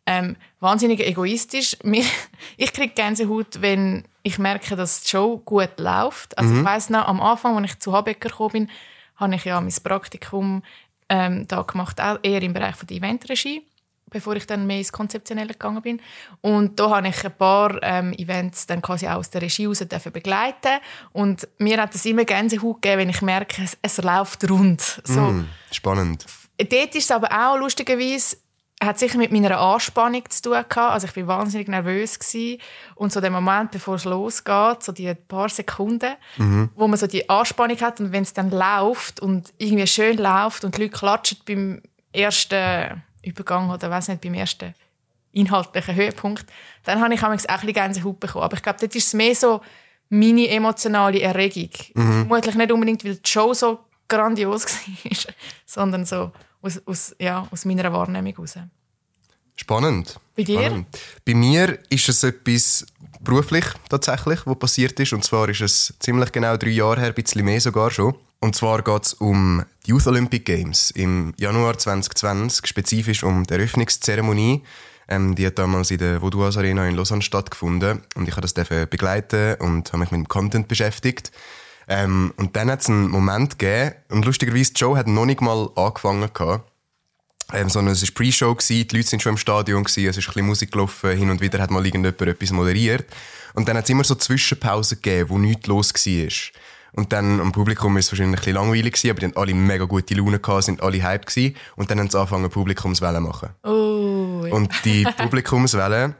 ähm, 0.06 0.36
wahnsinnig 0.60 1.00
egoistisch. 1.00 1.76
ich 2.56 2.72
kriege 2.72 2.94
Gänsehaut, 2.94 3.60
wenn 3.60 4.04
ich 4.22 4.38
merke, 4.38 4.76
dass 4.76 5.02
die 5.02 5.08
Show 5.10 5.38
gut 5.44 5.78
läuft. 5.78 6.36
Also 6.38 6.52
mhm. 6.52 6.60
ich 6.60 6.66
weiß 6.66 6.90
noch, 6.90 7.06
am 7.06 7.20
Anfang, 7.20 7.56
als 7.56 7.72
ich 7.72 7.78
zu 7.80 7.92
Habecker 7.92 8.28
gekommen 8.28 8.52
bin, 8.52 8.70
habe 9.16 9.34
ich 9.34 9.44
ja 9.44 9.60
mein 9.60 9.74
Praktikum 9.82 10.62
ähm, 11.08 11.46
da 11.48 11.62
gemacht, 11.62 12.00
auch 12.00 12.18
eher 12.22 12.42
im 12.42 12.52
Bereich 12.52 12.76
von 12.76 12.86
der 12.86 12.98
Eventregie, 12.98 13.62
bevor 14.10 14.36
ich 14.36 14.46
dann 14.46 14.66
mehr 14.66 14.78
ins 14.78 14.92
Konzeptionelle 14.92 15.52
gegangen 15.52 15.82
bin. 15.82 16.00
Und 16.40 16.78
da 16.78 16.90
habe 16.90 17.08
ich 17.08 17.24
ein 17.24 17.36
paar 17.36 17.80
ähm, 17.82 18.12
Events 18.12 18.66
dann 18.66 18.82
quasi 18.82 19.08
auch 19.08 19.16
aus 19.16 19.30
der 19.30 19.42
Regie 19.42 19.64
heraus 19.64 19.84
begleiten 20.12 20.80
und 21.12 21.48
mir 21.58 21.80
hat 21.80 21.94
es 21.94 22.04
immer 22.04 22.24
Gänsehaut 22.24 22.82
gegeben, 22.82 23.02
wenn 23.02 23.10
ich 23.10 23.22
merke, 23.22 23.62
es, 23.62 23.76
es 23.80 23.98
läuft 23.98 24.48
rund. 24.50 25.00
So. 25.04 25.20
Mm, 25.20 25.48
spannend 25.70 26.26
Dort 26.58 26.94
ist 26.94 27.04
es 27.04 27.10
aber 27.10 27.28
auch 27.30 27.58
lustigerweise 27.58 28.36
hat 28.82 28.98
sicher 28.98 29.16
mit 29.16 29.32
meiner 29.32 29.58
Anspannung 29.58 30.28
zu 30.28 30.42
tun 30.42 30.52
gehabt. 30.52 30.76
Also 30.76 31.06
ich 31.06 31.16
war 31.16 31.38
wahnsinnig 31.38 31.68
nervös 31.68 32.18
gewesen. 32.18 32.60
und 32.94 33.12
so 33.12 33.20
der 33.20 33.30
Moment, 33.30 33.70
bevor 33.70 33.94
es 33.94 34.04
losgeht, 34.04 34.82
so 34.82 34.92
die 34.92 35.14
paar 35.14 35.48
Sekunden, 35.48 36.14
mhm. 36.36 36.70
wo 36.74 36.86
man 36.86 36.98
so 36.98 37.06
die 37.06 37.28
Anspannung 37.28 37.80
hat 37.80 38.00
und 38.00 38.12
wenn 38.12 38.22
es 38.22 38.34
dann 38.34 38.50
läuft 38.50 39.20
und 39.20 39.52
irgendwie 39.58 39.86
schön 39.86 40.18
läuft 40.18 40.64
und 40.64 40.76
die 40.76 40.82
Leute 40.82 40.96
klatschen 40.96 41.38
beim 41.46 41.82
ersten 42.12 43.02
Übergang 43.22 43.70
oder 43.70 43.90
weiß 43.90 44.08
nicht 44.08 44.20
beim 44.20 44.34
ersten 44.34 44.74
inhaltlichen 45.32 45.94
Höhepunkt, 45.94 46.46
dann 46.84 47.00
habe 47.00 47.14
ich 47.14 47.22
auch 47.22 47.28
ein 47.28 47.36
bisschen 47.36 47.72
Gänsehaut 47.72 48.20
bekommen. 48.20 48.44
Aber 48.44 48.56
ich 48.56 48.62
glaube, 48.62 48.78
dort 48.80 48.94
ist 48.94 49.06
es 49.06 49.14
mehr 49.14 49.34
so 49.34 49.60
meine 50.08 50.48
emotionale 50.48 51.20
Erregung. 51.20 51.70
Mhm. 51.94 52.26
Vermutlich 52.26 52.54
nicht 52.54 52.72
unbedingt, 52.72 53.04
weil 53.04 53.16
die 53.16 53.28
Show 53.28 53.52
so 53.54 53.85
grandios 54.08 54.66
war, 55.04 55.34
sondern 55.66 56.04
so 56.04 56.32
aus, 56.62 56.80
aus, 56.86 57.16
ja, 57.18 57.46
aus 57.50 57.64
meiner 57.64 57.92
Wahrnehmung 57.92 58.32
heraus. 58.32 58.54
Spannend. 59.56 60.20
Bei 60.36 60.42
dir? 60.42 60.60
Spannend. 60.60 60.86
Bei 61.24 61.34
mir 61.34 61.78
ist 61.88 62.08
es 62.08 62.22
etwas 62.22 62.86
beruflich 63.20 63.64
tatsächlich, 63.88 64.46
was 64.46 64.58
passiert 64.58 65.00
ist. 65.00 65.12
Und 65.12 65.24
zwar 65.24 65.48
ist 65.48 65.62
es 65.62 65.94
ziemlich 65.98 66.30
genau 66.32 66.56
drei 66.56 66.70
Jahre 66.70 67.00
her, 67.00 67.08
ein 67.08 67.14
bisschen 67.14 67.44
mehr 67.44 67.60
sogar 67.60 67.90
schon. 67.90 68.14
Und 68.40 68.54
zwar 68.54 68.82
geht 68.82 69.06
es 69.06 69.14
um 69.14 69.64
die 69.86 69.90
Youth 69.90 70.06
Olympic 70.06 70.44
Games 70.44 70.90
im 70.90 71.32
Januar 71.38 71.78
2020, 71.78 72.66
spezifisch 72.66 73.24
um 73.24 73.44
die 73.44 73.54
Eröffnungszeremonie. 73.54 74.62
Ähm, 75.08 75.34
die 75.34 75.46
hat 75.46 75.58
damals 75.58 75.90
in 75.90 75.98
der 75.98 76.20
Vaudoise 76.20 76.58
Arena 76.58 76.86
in 76.86 76.96
Lausanne 76.96 77.22
stattgefunden 77.22 78.02
und 78.16 78.28
ich 78.28 78.36
habe 78.36 78.46
das 78.46 78.52
begleiten 78.88 79.54
und 79.60 79.88
habe 79.92 79.98
mich 80.00 80.10
mit 80.10 80.18
dem 80.18 80.28
Content 80.28 80.68
beschäftigt. 80.68 81.30
Ähm, 81.88 82.32
und 82.36 82.56
dann 82.56 82.70
hat 82.70 82.80
es 82.80 82.88
einen 82.88 83.08
Moment 83.08 83.58
gegeben, 83.58 83.94
und 84.10 84.24
lustigerweise, 84.24 84.72
Joe 84.74 84.96
hat 84.96 85.06
noch 85.06 85.26
nicht 85.26 85.40
mal 85.40 85.68
angefangen 85.76 86.28
gehabt. 86.32 86.70
Ähm, 87.52 87.68
sondern 87.68 87.92
es 87.92 88.02
war 88.02 88.14
Pre-Show, 88.14 88.56
die 88.68 88.88
Leute 88.90 89.06
sind 89.06 89.22
schon 89.22 89.34
im 89.34 89.38
Stadion, 89.38 89.84
gewesen, 89.84 90.08
es 90.08 90.16
ist 90.16 90.24
ein 90.24 90.32
bisschen 90.32 90.46
Musik 90.46 90.72
gelaufen, 90.72 91.16
hin 91.16 91.30
und 91.30 91.40
wieder 91.40 91.60
hat 91.60 91.70
mal 91.70 91.86
irgendjemand 91.86 92.20
etwas 92.20 92.50
moderiert. 92.50 93.06
Und 93.54 93.68
dann 93.68 93.76
hat 93.76 93.84
es 93.84 93.90
immer 93.90 94.02
so 94.02 94.16
Zwischenpausen 94.16 95.00
gegeben, 95.00 95.30
wo 95.30 95.38
nichts 95.38 95.68
los 95.68 95.94
war. 95.94 96.52
Und 96.96 97.12
dann 97.12 97.40
am 97.40 97.52
Publikum 97.52 97.96
ist 97.98 98.06
es 98.06 98.12
wahrscheinlich 98.12 98.40
ein 98.40 98.44
bisschen 98.44 98.54
langweilig 98.54 98.94
gewesen, 98.94 99.10
aber 99.10 99.20
die 99.20 99.26
hatten 99.26 99.36
alle 99.36 99.54
mega 99.54 99.84
gute 99.84 100.14
Laune 100.14 100.40
gehabt, 100.40 100.64
sind 100.64 100.82
alle 100.82 101.02
hyped 101.02 101.26
gewesen. 101.26 101.54
Und 101.76 101.90
dann 101.90 102.00
haben 102.00 102.10
sie 102.10 102.18
angefangen, 102.18 102.50
Publikumswellen 102.50 103.22
zu 103.22 103.28
machen. 103.28 103.50
Oh, 103.62 104.46
ja. 104.46 104.52
Und 104.52 104.72
die 104.84 105.04
Publikumswellen, 105.16 106.14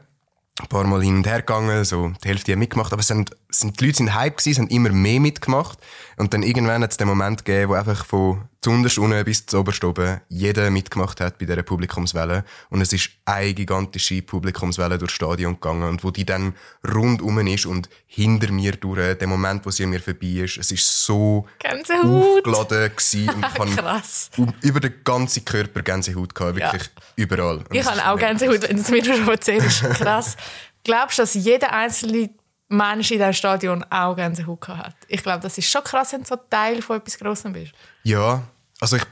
ein 0.59 0.67
paar 0.69 0.85
Mal 0.85 1.01
hin 1.03 1.17
und 1.17 1.27
her 1.27 1.39
gegangen, 1.39 1.83
so 1.83 2.13
die 2.23 2.29
Hälfte 2.29 2.51
haben 2.51 2.59
mitgemacht, 2.59 2.93
aber 2.93 3.01
es 3.01 3.07
sind, 3.07 3.35
sind, 3.59 3.79
die 3.79 3.85
Leute 3.85 3.97
sind 3.97 4.13
hype 4.15 4.37
gewesen, 4.37 4.63
haben 4.63 4.69
immer 4.69 4.89
mehr 4.91 5.19
mitgemacht. 5.19 5.79
Und 6.17 6.33
dann 6.33 6.43
irgendwann 6.43 6.81
hat 6.83 6.91
es 6.91 6.97
den 6.97 7.07
Moment 7.07 7.45
gegeben, 7.45 7.69
wo 7.69 7.73
einfach 7.75 8.05
von 8.05 8.47
zuunterst 8.61 8.97
unten 8.97 9.23
bis 9.23 9.45
zu 9.45 9.59
oberst 9.59 9.83
oben 9.83 10.19
jeder 10.29 10.69
mitgemacht 10.71 11.21
hat 11.21 11.37
bei 11.37 11.45
dieser 11.45 11.61
Publikumswelle. 11.63 12.43
Und 12.69 12.81
es 12.81 12.91
ist 12.91 13.09
eine 13.25 13.53
gigantische 13.53 14.21
Publikumswelle 14.23 14.97
durchs 14.97 15.13
Stadion 15.13 15.53
gegangen. 15.53 15.83
Und 15.87 16.03
wo 16.03 16.11
die 16.11 16.25
dann 16.25 16.53
rundum 16.91 17.37
ist 17.47 17.65
und 17.65 17.87
hinter 18.07 18.51
mir 18.51 18.73
durch, 18.73 19.17
der 19.17 19.27
Moment, 19.27 19.65
wo 19.65 19.69
sie 19.71 19.83
an 19.83 19.91
mir 19.91 19.99
vorbei 20.01 20.27
ist, 20.43 20.57
es 20.57 20.71
ist 20.71 21.05
so 21.05 21.45
Gänsehaut. 21.59 22.37
aufgeladen 22.47 22.91
gewesen. 22.95 23.29
Und 23.59 23.73
ich 23.73 23.77
habe 23.77 24.53
über 24.61 24.79
den 24.79 24.93
ganzen 25.03 25.45
Körper 25.45 25.81
Gänsehaut 25.81 26.33
gehabt, 26.33 26.55
wirklich 26.55 26.83
Ja. 26.83 27.03
überall. 27.15 27.57
Und 27.57 27.75
Ich 27.75 27.85
habe 27.85 28.05
auch 28.07 28.17
Gänsehaut, 28.17 28.63
wenn 28.63 28.75
du 28.77 28.81
es 28.81 28.89
mir 28.89 29.03
schon 29.05 29.27
erzählst. 29.27 29.81
Krass. 29.81 30.35
Glaubst 30.83 31.17
du, 31.19 31.23
dass 31.23 31.33
jeder 31.33 31.73
einzelne 31.73 32.29
Mensch 32.69 33.11
in 33.11 33.17
diesem 33.17 33.33
Stadion 33.33 33.83
auch 33.89 34.15
Gänsehaut 34.15 34.61
gehabt 34.61 34.85
hat? 34.85 34.95
Ich 35.07 35.23
glaube, 35.23 35.41
das 35.41 35.57
ist 35.57 35.69
schon 35.69 35.83
krass, 35.83 36.13
wenn 36.13 36.21
du 36.21 36.27
so 36.27 36.35
Teil 36.35 36.81
von 36.81 36.97
etwas 36.97 37.17
Grossem 37.17 37.53
bist. 37.53 37.73
Ja, 38.03 38.43
also 38.79 38.97
ich, 38.97 39.03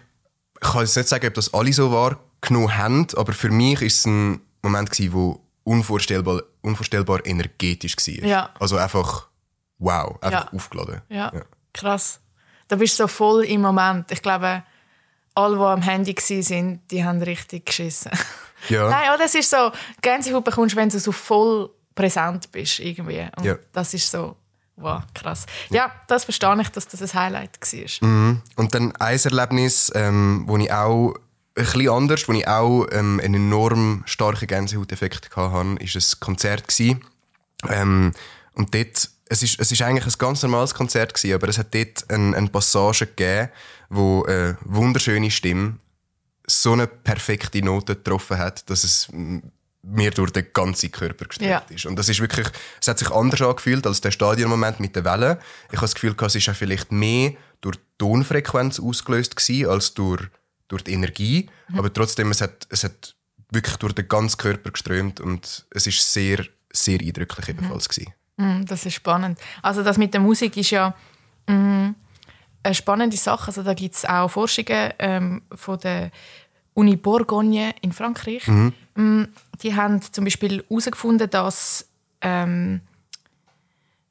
kann 0.59 0.81
jetzt 0.81 0.95
nicht 0.95 1.07
sagen, 1.09 1.27
ob 1.27 1.33
das 1.33 1.53
alle 1.53 1.71
so 1.73 1.91
wahrgenommen 1.91 2.77
haben, 2.77 3.07
aber 3.15 3.33
für 3.33 3.49
mich 3.49 3.81
ist 3.81 3.99
es 3.99 4.05
ein 4.05 4.41
Moment 4.61 4.91
gewesen, 4.91 5.13
wo 5.13 5.41
unvorstellbar, 5.63 6.41
unvorstellbar 6.61 7.25
energetisch 7.25 7.95
war. 7.95 8.27
Ja. 8.27 8.49
Also 8.59 8.77
einfach 8.77 9.27
wow, 9.77 10.17
einfach 10.21 10.45
Ja. 10.45 10.53
aufgeladen. 10.53 11.01
Ja, 11.09 11.31
krass. 11.73 12.19
Da 12.67 12.75
bist 12.77 12.99
du 12.99 13.03
so 13.03 13.07
voll 13.07 13.43
im 13.45 13.61
Moment. 13.61 14.11
Ich 14.11 14.21
glaube, 14.21 14.63
alle, 15.35 15.57
die 15.57 15.61
am 15.63 15.81
Handy 15.81 16.15
waren, 16.15 16.81
die 16.89 17.03
haben 17.03 17.21
richtig 17.21 17.65
geschissen. 17.65 18.11
Ja. 18.69 18.89
Nein, 18.89 19.09
oh, 19.13 19.17
das 19.17 19.35
ist 19.35 19.49
so, 19.49 19.71
Gänsehaut 20.01 20.43
bekommst 20.43 20.73
du, 20.73 20.79
wenn 20.79 20.89
du 20.89 20.99
so 20.99 21.11
voll 21.11 21.69
präsent 21.95 22.51
bist 22.51 22.79
irgendwie. 22.79 23.25
Und 23.37 23.45
Ja. 23.45 23.55
das 23.71 23.93
ist 23.93 24.11
so, 24.11 24.35
wow, 24.75 25.01
krass. 25.13 25.45
Ja, 25.69 25.91
das 26.07 26.25
verstehe 26.25 26.61
ich, 26.61 26.69
dass 26.69 26.87
das 26.87 27.01
ein 27.01 27.13
Highlight 27.13 27.57
war. 27.61 28.37
Und 28.55 28.73
dann 28.75 28.95
ein 28.97 29.19
Erlebnis, 29.19 29.91
ähm, 29.95 30.43
wo 30.47 30.57
ich 30.57 30.71
auch 30.71 31.13
ein 31.13 31.63
bisschen 31.63 31.89
anders, 31.89 32.27
wo 32.27 32.33
ich 32.33 32.47
auch 32.47 32.85
ähm, 32.91 33.19
einen 33.23 33.35
enorm 33.35 34.03
starken 34.05 34.47
Gänsehauteffekt 34.47 35.29
hatte, 35.35 35.53
war 35.53 35.61
ein 35.61 35.79
Konzert. 36.19 36.67
Gewesen. 36.67 37.01
Ähm, 37.69 38.11
und 38.53 38.75
dort, 38.75 39.09
es 39.27 39.41
ist, 39.43 39.59
es 39.59 39.71
ist 39.71 39.81
eigentlich 39.81 40.05
ein 40.05 40.17
ganz 40.19 40.43
normales 40.43 40.73
Konzert 40.73 41.13
gewesen, 41.13 41.33
aber 41.33 41.47
es 41.47 41.57
hat 41.57 41.73
dort 41.73 42.09
eine, 42.09 42.35
eine 42.35 42.49
Passage 42.49 43.07
gegeben, 43.07 43.49
wo 43.89 44.23
eine 44.25 44.57
wunderschöne 44.61 45.31
Stimme 45.31 45.77
so 46.47 46.73
eine 46.73 46.87
perfekte 46.87 47.61
Note 47.63 47.95
getroffen 47.95 48.37
hat, 48.37 48.69
dass 48.69 48.83
es 48.83 49.07
mir 49.87 50.11
durch 50.11 50.31
den 50.31 50.47
ganzen 50.53 50.91
Körper 50.91 51.25
gestreckt 51.25 51.49
Ja. 51.69 51.75
ist. 51.75 51.85
Und 51.85 51.95
das 51.97 52.09
ist 52.09 52.19
wirklich, 52.19 52.47
es 52.81 52.87
hat 52.87 52.97
sich 52.99 53.11
anders 53.11 53.41
angefühlt 53.41 53.85
als 53.85 54.01
der 54.01 54.11
Stadionmoment 54.11 54.79
mit 54.79 54.95
der 54.95 55.05
Welle. 55.05 55.39
Ich 55.69 55.77
habe 55.77 55.81
das 55.81 55.93
Gefühl, 55.93 56.15
es 56.19 56.35
ist 56.35 56.49
auch 56.49 56.55
vielleicht 56.55 56.91
mehr 56.91 57.33
durch 57.61 57.77
die 57.77 57.83
Tonfrequenz 57.99 58.79
ausgelöst 58.79 59.35
gewesen, 59.35 59.69
als 59.69 59.93
durch, 59.93 60.23
durch 60.67 60.83
die 60.83 60.93
Energie. 60.93 61.49
Aber 61.77 61.91
trotzdem, 61.93 62.31
es 62.31 62.41
hat, 62.41 62.67
es 62.69 62.83
hat 62.83 63.15
wirklich 63.51 63.75
durch 63.77 63.93
den 63.93 64.07
ganzen 64.07 64.37
Körper 64.37 64.71
geströmt 64.71 65.19
und 65.21 65.65
es 65.69 65.85
ist 65.87 66.11
sehr, 66.11 66.43
sehr 66.71 66.99
eindrücklich 66.99 67.47
ebenfalls 67.49 67.87
gewesen. 67.87 68.13
Mm, 68.37 68.65
Das 68.65 68.85
ist 68.85 68.95
spannend. 68.95 69.39
Also 69.61 69.83
das 69.83 69.97
mit 69.97 70.13
der 70.13 70.21
Musik 70.21 70.57
ist 70.57 70.71
ja 70.71 70.95
mm, 71.47 71.89
eine 72.63 72.73
spannende 72.75 73.15
Sache. 73.17 73.47
Also 73.47 73.61
da 73.63 73.73
gibt 73.75 73.95
es 73.95 74.03
auch 74.05 74.29
Forschungen 74.29 74.91
ähm, 74.99 75.43
von 75.53 75.79
der 75.79 76.11
Uni 76.75 76.95
Bourgogne 76.97 77.73
in 77.81 77.91
Frankreich. 77.91 78.47
Mm, 78.47 79.23
Die 79.61 79.75
haben 79.75 80.01
zum 80.01 80.25
Beispiel 80.25 80.63
herausgefunden, 80.69 81.29
dass 81.29 81.87
ähm, 82.21 82.81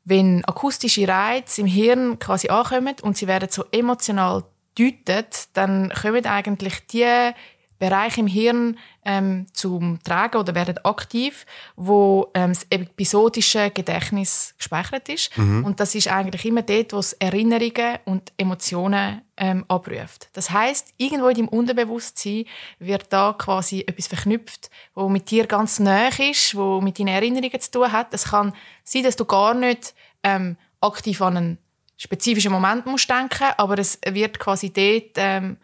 wenn 0.04 0.44
akustische 0.44 1.06
Reize 1.06 1.61
im 1.61 1.66
Hirn 1.66 2.18
quasi 2.18 2.49
ankommen 2.49 2.97
und 3.02 3.16
sie 3.16 3.26
werden 3.26 3.49
so 3.50 3.64
emotional 3.71 4.44
deutet, 4.78 5.49
dann 5.52 5.90
kommen 5.90 6.26
eigentlich 6.26 6.87
die 6.88 7.30
Bereiche 7.78 8.21
im 8.21 8.26
Hirn 8.26 8.78
ähm, 9.04 9.47
zum 9.52 10.02
Tragen 10.02 10.38
oder 10.38 10.54
werden 10.54 10.78
aktiv, 10.85 11.45
wo 11.76 12.31
ähm, 12.35 12.50
das 12.50 12.66
episodische 12.71 13.71
Gedächtnis 13.71 14.54
gespeichert 14.57 15.09
ist. 15.09 15.37
Und 15.37 15.81
das 15.81 15.95
ist 15.95 16.09
eigentlich 16.09 16.45
immer 16.45 16.62
dort, 16.62 16.93
wo 16.93 16.99
es 16.99 17.12
Erinnerungen 17.14 17.99
und 18.04 18.33
Emotionen 18.37 19.23
ähm, 19.37 19.64
abruft. 19.69 20.28
Das 20.33 20.50
heißt, 20.50 20.95
irgendwo 20.97 21.28
in 21.28 21.37
deinem 21.37 21.49
Unterbewusstsein 21.49 22.45
wird 22.78 23.12
da 23.12 23.35
quasi 23.37 23.81
etwas 23.81 24.07
verknüpft, 24.07 24.71
wo 24.95 25.09
mit 25.09 25.31
dir 25.31 25.47
ganz 25.47 25.81
nah 25.81 26.09
ist, 26.09 26.54
wo 26.54 26.81
mit 26.81 26.99
deinen 26.99 27.09
Erinnerungen 27.09 27.61
zu 27.61 27.71
tun 27.71 27.93
hat. 27.93 28.14
Es 28.14 28.25
kann 28.31 28.54
sein, 28.85 29.02
dass 29.02 29.16
du 29.16 29.25
gar 29.25 29.54
nicht 29.54 29.95
ähm, 30.23 30.57
aktiv 30.81 31.21
an 31.21 31.37
einen 31.37 31.59
spezifischen 31.97 32.52
Moment 32.52 32.87
musst 32.87 33.11
denken, 33.11 33.52
aber 33.57 33.78
es 33.78 33.99
wird 34.07 34.38
quasi 34.38 34.73
dort 34.73 35.12
ähm, 35.16 35.57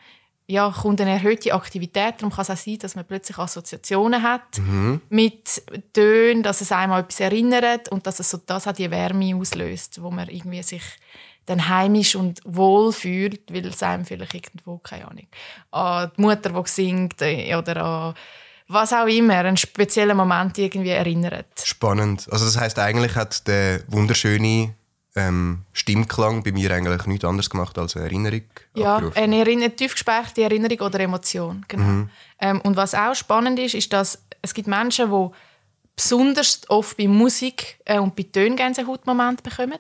ja, 0.51 0.75
kommt 0.83 1.01
eine 1.01 1.13
erhöhte 1.13 1.55
Aktivität. 1.55 2.15
Darum 2.19 2.33
kann 2.33 2.43
es 2.43 2.51
auch 2.51 2.57
sein, 2.57 2.79
dass 2.79 2.97
man 2.97 3.05
plötzlich 3.05 3.39
Assoziationen 3.39 4.23
hat 4.23 4.61
mit 5.09 5.63
Tönen, 5.93 6.43
dass 6.43 6.61
es 6.61 6.73
einmal 6.73 7.03
etwas 7.03 7.21
erinnert 7.21 7.89
und 7.91 8.07
dass 8.07 8.19
es 8.19 8.31
so 8.31 8.39
das 8.45 8.67
auch 8.67 8.73
die 8.73 8.91
Wärme 8.91 9.37
auslöst, 9.37 10.03
wo 10.03 10.11
man 10.11 10.29
irgendwie 10.29 10.63
sich 10.63 10.83
dann 11.47 11.69
heimisch 11.69 12.17
und 12.17 12.41
wohl 12.45 12.93
fühlt, 12.93 13.53
weil 13.53 13.67
es 13.67 13.83
einem 13.83 14.05
vielleicht 14.05 14.35
irgendwo, 14.35 14.79
keine 14.79 15.09
Ahnung, 15.09 15.27
an 15.71 16.11
die 16.17 16.21
Mutter, 16.21 16.51
die 16.51 16.69
singt 16.69 17.23
äh, 17.23 17.55
oder 17.55 17.77
an 17.85 18.15
was 18.69 18.93
auch 18.93 19.07
immer, 19.07 19.39
einen 19.39 19.57
speziellen 19.57 20.17
Moment 20.17 20.57
irgendwie 20.59 20.91
erinnert. 20.91 21.61
Spannend. 21.63 22.29
Also 22.31 22.45
das 22.45 22.59
heißt 22.59 22.79
eigentlich 22.79 23.17
hat 23.17 23.47
der 23.49 23.83
wunderschöne 23.89 24.75
ähm, 25.17 25.63
Stimmklang 25.73 26.43
bei 26.43 26.53
mir 26.53 26.71
eigentlich 26.73 27.07
nichts 27.07 27.25
anderes 27.25 27.51
gemacht 27.51 27.77
als 27.79 27.97
eine 27.97 28.07
Erinnerung 28.07 28.43
Ja, 28.75 28.97
abgerufen. 28.97 29.23
eine 29.23 29.39
Erinner 29.41 29.75
tief 29.75 29.93
gespeicherte 29.95 30.43
Erinnerung 30.43 30.81
oder 30.81 31.01
Emotion. 31.01 31.65
Genau. 31.69 32.07
Ähm, 32.41 32.61
und 32.63 32.77
was 32.77 32.95
auch 32.95 33.15
spannend 33.15 33.59
ist, 33.59 33.75
ist, 33.75 33.93
dass 33.93 34.23
es 34.43 34.55
gibt 34.55 34.69
Menschen, 34.69 35.11
die 35.11 35.29
besonders 35.97 36.61
oft 36.69 36.97
bei 36.97 37.09
Musik 37.09 37.79
äh, 37.85 37.99
und 37.99 38.17
bei 38.17 38.23
Tönen 38.23 38.57
Gänsehautmomente 38.57 39.43
bekommen. 39.43 39.79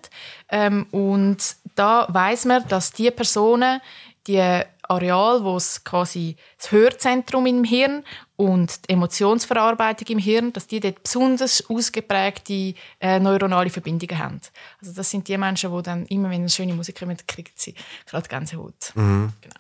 Ähm, 0.50 0.87
und 0.90 1.38
da 1.76 2.06
weiß 2.10 2.44
man, 2.46 2.66
dass 2.68 2.92
die 2.92 3.10
Personen, 3.10 3.80
die 4.26 4.62
Areal, 4.90 5.44
wo 5.44 5.56
es 5.56 5.85
quasi 5.85 6.37
das 6.59 6.73
Hörzentrum 6.73 7.47
im 7.47 7.62
Hirn 7.62 8.02
und 8.37 8.88
die 8.88 8.94
Emotionsverarbeitung 8.94 10.09
im 10.09 10.18
Hirn, 10.18 10.52
dass 10.52 10.66
die 10.66 10.80
dort 10.80 11.02
besonders 11.02 11.62
ausgeprägte 11.68 12.75
äh, 12.99 13.20
neuronale 13.20 13.70
Verbindungen 13.70 14.18
haben. 14.18 14.40
Also 14.80 14.92
das 14.92 15.11
sind 15.11 15.28
die 15.28 15.38
Menschen, 15.38 15.75
die 15.76 15.82
dann 15.82 16.06
immer, 16.06 16.30
wenn 16.30 16.40
eine 16.40 16.49
schöne 16.49 16.75
Musik 16.75 16.99
kommt, 16.99 17.28
kriegen 17.28 17.52
sie 17.54 17.75
gerade 18.06 18.28
Gänsehaut. 18.28 18.92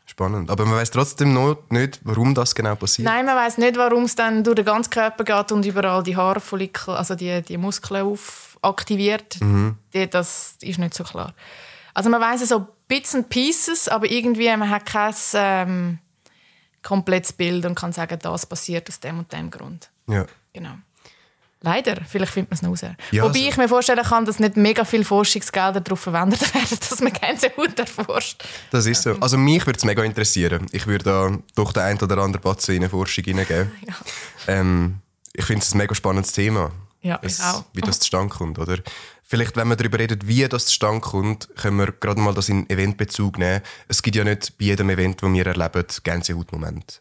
Spannend. 0.06 0.50
Aber 0.50 0.64
man 0.64 0.76
weiß 0.76 0.90
trotzdem 0.90 1.32
noch 1.32 1.58
nicht, 1.68 2.00
warum 2.02 2.34
das 2.34 2.54
genau 2.54 2.74
passiert. 2.74 3.06
Nein, 3.06 3.26
man 3.26 3.36
weiß 3.36 3.58
nicht, 3.58 3.76
warum 3.76 4.04
es 4.04 4.16
dann 4.16 4.42
durch 4.42 4.56
den 4.56 4.64
ganzen 4.64 4.90
Körper 4.90 5.24
geht 5.24 5.52
und 5.52 5.64
überall 5.64 6.02
die 6.02 6.16
Haarfollikel, 6.16 6.94
also 6.94 7.14
die, 7.14 7.40
die 7.42 7.56
Muskeln 7.56 8.04
auf 8.04 8.58
aktiviert. 8.62 9.38
Die, 9.94 10.08
das 10.10 10.56
ist 10.60 10.78
nicht 10.78 10.94
so 10.94 11.04
klar. 11.04 11.34
Also 11.94 12.10
man 12.10 12.20
weiß 12.20 12.48
so 12.48 12.66
Bits 12.88 13.14
and 13.14 13.28
Pieces, 13.28 13.88
aber 13.88 14.10
irgendwie 14.10 14.48
man 14.56 14.68
hat 14.70 14.86
kein 14.86 15.14
ähm, 15.34 15.98
komplettes 16.82 17.32
Bild 17.32 17.64
und 17.66 17.74
kann 17.74 17.92
sagen, 17.92 18.18
das 18.20 18.46
passiert 18.46 18.88
aus 18.88 19.00
dem 19.00 19.18
und 19.18 19.32
dem 19.32 19.50
Grund. 19.50 19.90
Ja. 20.08 20.26
Genau. 20.52 20.74
Leider, 21.62 22.00
vielleicht 22.08 22.32
findet 22.32 22.50
man 22.50 22.56
es 22.56 22.62
noch 22.62 22.70
raus. 22.70 22.96
Ja, 23.10 23.22
Wobei 23.22 23.34
also- 23.40 23.48
ich 23.50 23.56
mir 23.58 23.68
vorstellen 23.68 24.02
kann, 24.02 24.24
dass 24.24 24.38
nicht 24.38 24.56
mega 24.56 24.82
viel 24.86 25.04
Forschungsgelder 25.04 25.80
darauf 25.82 26.00
verwendet 26.00 26.40
werden, 26.54 26.78
dass 26.88 27.00
man 27.00 27.12
Gänsehaut 27.12 27.78
erforscht. 27.78 28.42
Das 28.70 28.86
ist 28.86 29.02
so. 29.02 29.14
Also 29.20 29.36
mich 29.36 29.66
würde 29.66 29.76
es 29.76 29.84
mega 29.84 30.02
interessieren. 30.02 30.66
Ich 30.72 30.86
würde 30.86 31.04
da 31.04 31.38
doch 31.54 31.72
den 31.74 31.82
ein 31.82 32.00
oder 32.00 32.16
anderen 32.16 32.42
Batzen 32.42 32.74
in 32.76 32.82
eine 32.82 32.90
Forschung 32.90 33.24
hineingeben. 33.24 33.72
Ja. 33.86 33.94
Ähm, 34.46 35.00
ich 35.34 35.44
finde 35.44 35.62
es 35.62 35.74
ein 35.74 35.78
mega 35.78 35.94
spannendes 35.94 36.32
Thema. 36.32 36.72
Ja, 37.02 37.18
es. 37.22 37.42
Wie 37.74 37.82
das 37.82 37.98
zustande 38.00 38.34
kommt, 38.34 38.58
oder? 38.58 38.78
Vielleicht, 39.30 39.54
wenn 39.56 39.68
wir 39.68 39.76
darüber 39.76 40.00
reden, 40.00 40.18
wie 40.24 40.48
das 40.48 40.66
zustande 40.66 41.02
kommt, 41.02 41.48
können 41.56 41.76
wir 41.76 41.92
gerade 41.92 42.20
mal 42.20 42.34
das 42.34 42.48
in 42.48 42.68
Eventbezug 42.68 43.38
nehmen. 43.38 43.60
Es 43.86 44.02
gibt 44.02 44.16
ja 44.16 44.24
nicht 44.24 44.58
bei 44.58 44.64
jedem 44.64 44.90
Event, 44.90 45.22
das 45.22 45.32
wir 45.32 45.46
erleben, 45.46 45.86
Gänsehautmoment. 46.02 47.00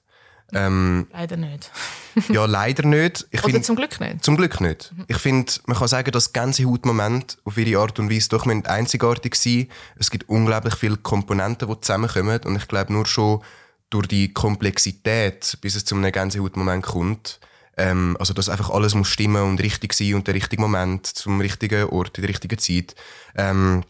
Ähm, 0.53 1.07
Leider 1.11 1.37
nicht. 1.37 1.71
ja, 2.29 2.45
leider 2.45 2.85
nicht. 2.85 3.25
Ich 3.31 3.43
Oder 3.43 3.53
find- 3.53 3.65
zum 3.65 3.75
Glück 3.75 3.99
nicht. 3.99 4.23
Zum 4.23 4.37
Glück 4.37 4.61
nicht. 4.61 4.93
Ich 5.07 5.17
finde, 5.17 5.51
man 5.65 5.75
kann 5.75 5.87
sagen, 5.87 6.11
dass 6.11 6.31
Gänsehautmomente 6.31 7.37
auf 7.45 7.57
ihre 7.57 7.81
Art 7.81 7.97
und 7.97 8.11
Weise 8.11 8.29
doch 8.29 8.45
einzigartig 8.45 9.33
sein 9.33 9.67
Es 9.97 10.11
gibt 10.11 10.29
unglaublich 10.29 10.75
viele 10.75 10.97
Komponenten, 10.97 11.67
die 11.67 11.81
zusammenkommen. 11.81 12.41
Und 12.45 12.57
ich 12.57 12.67
glaube, 12.67 12.93
nur 12.93 13.07
schon 13.07 13.41
durch 13.89 14.05
die 14.05 14.31
Komplexität, 14.33 15.57
bis 15.61 15.73
es 15.73 15.83
zu 15.83 15.95
einem 15.95 16.11
Gänsehautmoment 16.11 16.85
kommt, 16.85 17.39
ähm, 17.79 18.17
also 18.19 18.33
dass 18.33 18.49
einfach 18.49 18.69
alles 18.69 18.93
muss 18.93 19.07
stimmen 19.07 19.41
und 19.41 19.61
richtig 19.61 19.93
sein 19.93 20.15
und 20.15 20.27
der 20.27 20.35
richtige 20.35 20.61
Moment 20.61 21.07
zum 21.07 21.39
richtigen 21.39 21.85
Ort, 21.85 22.17
in 22.17 22.23
der 22.23 22.29
richtigen 22.29 22.59
Zeit. 22.59 22.95
Ähm, 23.35 23.83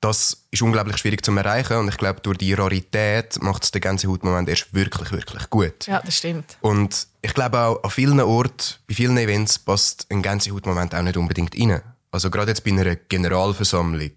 das 0.00 0.46
ist 0.50 0.62
unglaublich 0.62 0.96
schwierig 0.96 1.24
zu 1.24 1.30
erreichen 1.30 1.76
und 1.76 1.88
ich 1.88 1.96
glaube, 1.96 2.20
durch 2.20 2.36
die 2.38 2.54
Rarität 2.54 3.40
macht 3.40 3.62
es 3.62 3.70
den 3.70 3.80
Gänsehautmoment 3.80 4.48
erst 4.48 4.74
wirklich, 4.74 5.12
wirklich 5.12 5.48
gut. 5.48 5.86
Ja, 5.86 6.02
das 6.04 6.16
stimmt. 6.16 6.56
Und 6.60 7.06
ich 7.22 7.32
glaube 7.34 7.60
auch, 7.60 7.84
an 7.84 7.90
vielen 7.90 8.20
Orten, 8.20 8.74
bei 8.88 8.94
vielen 8.94 9.16
Events 9.16 9.60
passt 9.60 10.06
ein 10.10 10.20
Gänsehautmoment 10.20 10.92
auch 10.92 11.02
nicht 11.02 11.16
unbedingt 11.16 11.56
rein. 11.56 11.82
Also 12.10 12.30
gerade 12.30 12.50
jetzt 12.50 12.64
bei 12.64 12.72
einer 12.72 12.96
Generalversammlung. 12.96 14.10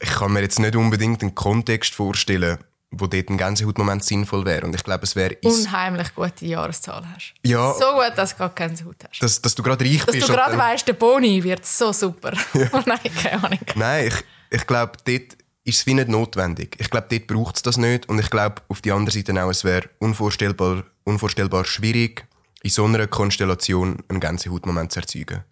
Ich 0.00 0.10
kann 0.10 0.32
mir 0.32 0.42
jetzt 0.42 0.58
nicht 0.58 0.74
unbedingt 0.74 1.22
einen 1.22 1.36
Kontext 1.36 1.94
vorstellen, 1.94 2.58
wo 2.98 3.06
dort 3.06 3.28
ein 3.28 3.38
Gänsehautmoment 3.38 4.04
sinnvoll 4.04 4.44
wäre. 4.44 4.66
Und 4.66 4.74
ich 4.74 4.82
glaube, 4.82 5.04
es 5.04 5.16
wäre... 5.16 5.36
Unheimlich 5.42 6.14
gute 6.14 6.46
Jahreszahl 6.46 7.04
hast. 7.14 7.34
Ja. 7.44 7.72
So 7.74 7.92
gut, 7.94 8.12
dass 8.16 8.30
du 8.30 8.36
gerade 8.36 8.54
keine 8.54 8.84
Haut 8.84 8.96
hast. 9.08 9.22
Dass, 9.22 9.42
dass 9.42 9.54
du 9.54 9.62
gerade 9.62 9.84
reich 9.84 10.04
Dass 10.04 10.14
bist. 10.14 10.28
du 10.28 10.32
und 10.32 10.38
gerade 10.38 10.58
weißt, 10.58 10.86
der 10.86 10.94
Boni 10.94 11.42
wird 11.42 11.64
so 11.66 11.92
super. 11.92 12.32
Oh 12.72 12.80
nein, 12.86 12.98
keine 13.22 13.44
Ahnung. 13.44 13.58
Nein, 13.74 14.06
ich, 14.08 14.14
ich 14.50 14.66
glaube, 14.66 14.92
dort 15.04 15.36
ist 15.64 15.78
es 15.78 15.86
wie 15.86 15.94
nicht 15.94 16.08
notwendig. 16.08 16.76
Ich 16.78 16.90
glaube, 16.90 17.06
dort 17.10 17.26
braucht 17.26 17.56
es 17.56 17.62
das 17.62 17.76
nicht. 17.76 18.08
Und 18.08 18.18
ich 18.18 18.30
glaube, 18.30 18.62
auf 18.68 18.80
die 18.80 18.92
andere 18.92 19.14
Seite 19.14 19.42
auch, 19.42 19.50
es 19.50 19.64
wäre 19.64 19.88
unvorstellbar, 19.98 20.84
unvorstellbar 21.04 21.64
schwierig, 21.64 22.26
in 22.62 22.70
so 22.70 22.84
einer 22.84 23.06
Konstellation 23.06 23.98
einen 24.08 24.20
Gänsehautmoment 24.20 24.92
zu 24.92 25.00
erzeugen. 25.00 25.44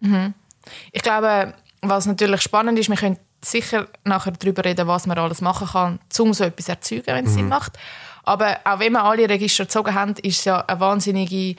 Ich 0.91 1.01
glaube, 1.01 1.53
was 1.81 2.05
natürlich 2.05 2.41
spannend 2.41 2.79
ist, 2.79 2.89
wir 2.89 2.95
können 2.95 3.19
sicher 3.43 3.87
nachher 4.03 4.31
darüber 4.31 4.63
reden, 4.65 4.87
was 4.87 5.05
man 5.05 5.17
alles 5.17 5.41
machen 5.41 5.67
kann, 5.67 5.99
um 6.19 6.33
so 6.33 6.43
etwas 6.43 6.65
zu 6.65 6.71
erzeugen, 6.71 7.07
wenn 7.07 7.25
es 7.25 7.33
Sinn 7.33 7.49
macht. 7.49 7.77
Aber 8.23 8.59
auch 8.63 8.79
wenn 8.79 8.93
wir 8.93 9.03
alle 9.03 9.27
Register 9.29 9.65
gezogen 9.65 9.93
haben, 9.93 10.13
ist 10.13 10.39
es 10.39 10.45
ja 10.45 10.61
eine 10.61 10.79
wahnsinnige... 10.79 11.55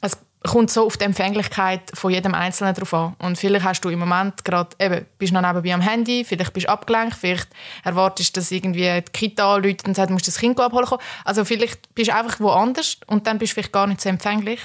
Es 0.00 0.18
kommt 0.42 0.70
so 0.70 0.86
auf 0.86 0.96
die 0.96 1.04
Empfänglichkeit 1.04 1.90
von 1.94 2.12
jedem 2.12 2.34
Einzelnen 2.34 2.74
drauf 2.74 2.94
an. 2.94 3.16
Und 3.18 3.36
vielleicht 3.36 3.64
hast 3.64 3.80
du 3.80 3.88
im 3.88 3.98
Moment 3.98 4.44
gerade, 4.44 4.76
eben, 4.78 5.04
bist 5.18 5.32
noch 5.32 5.40
nebenbei 5.40 5.74
am 5.74 5.80
Handy, 5.80 6.24
vielleicht 6.24 6.52
bist 6.52 6.66
du 6.66 6.70
abgelenkt, 6.70 7.16
vielleicht 7.16 7.48
erwartest 7.82 8.36
du, 8.36 8.40
dass 8.40 8.50
irgendwie 8.50 9.02
die 9.02 9.12
Kita 9.12 9.56
anruft 9.56 9.86
und 9.86 9.96
sagt, 9.96 10.10
du 10.10 10.12
musst 10.12 10.28
das 10.28 10.38
Kind 10.38 10.60
abholen 10.60 10.86
kommen. 10.86 11.02
Also 11.24 11.44
vielleicht 11.44 11.92
bist 11.94 12.10
du 12.10 12.14
einfach 12.14 12.38
woanders 12.40 12.98
und 13.06 13.26
dann 13.26 13.38
bist 13.38 13.52
du 13.52 13.54
vielleicht 13.54 13.72
gar 13.72 13.86
nicht 13.86 14.00
so 14.00 14.08
empfänglich. 14.08 14.60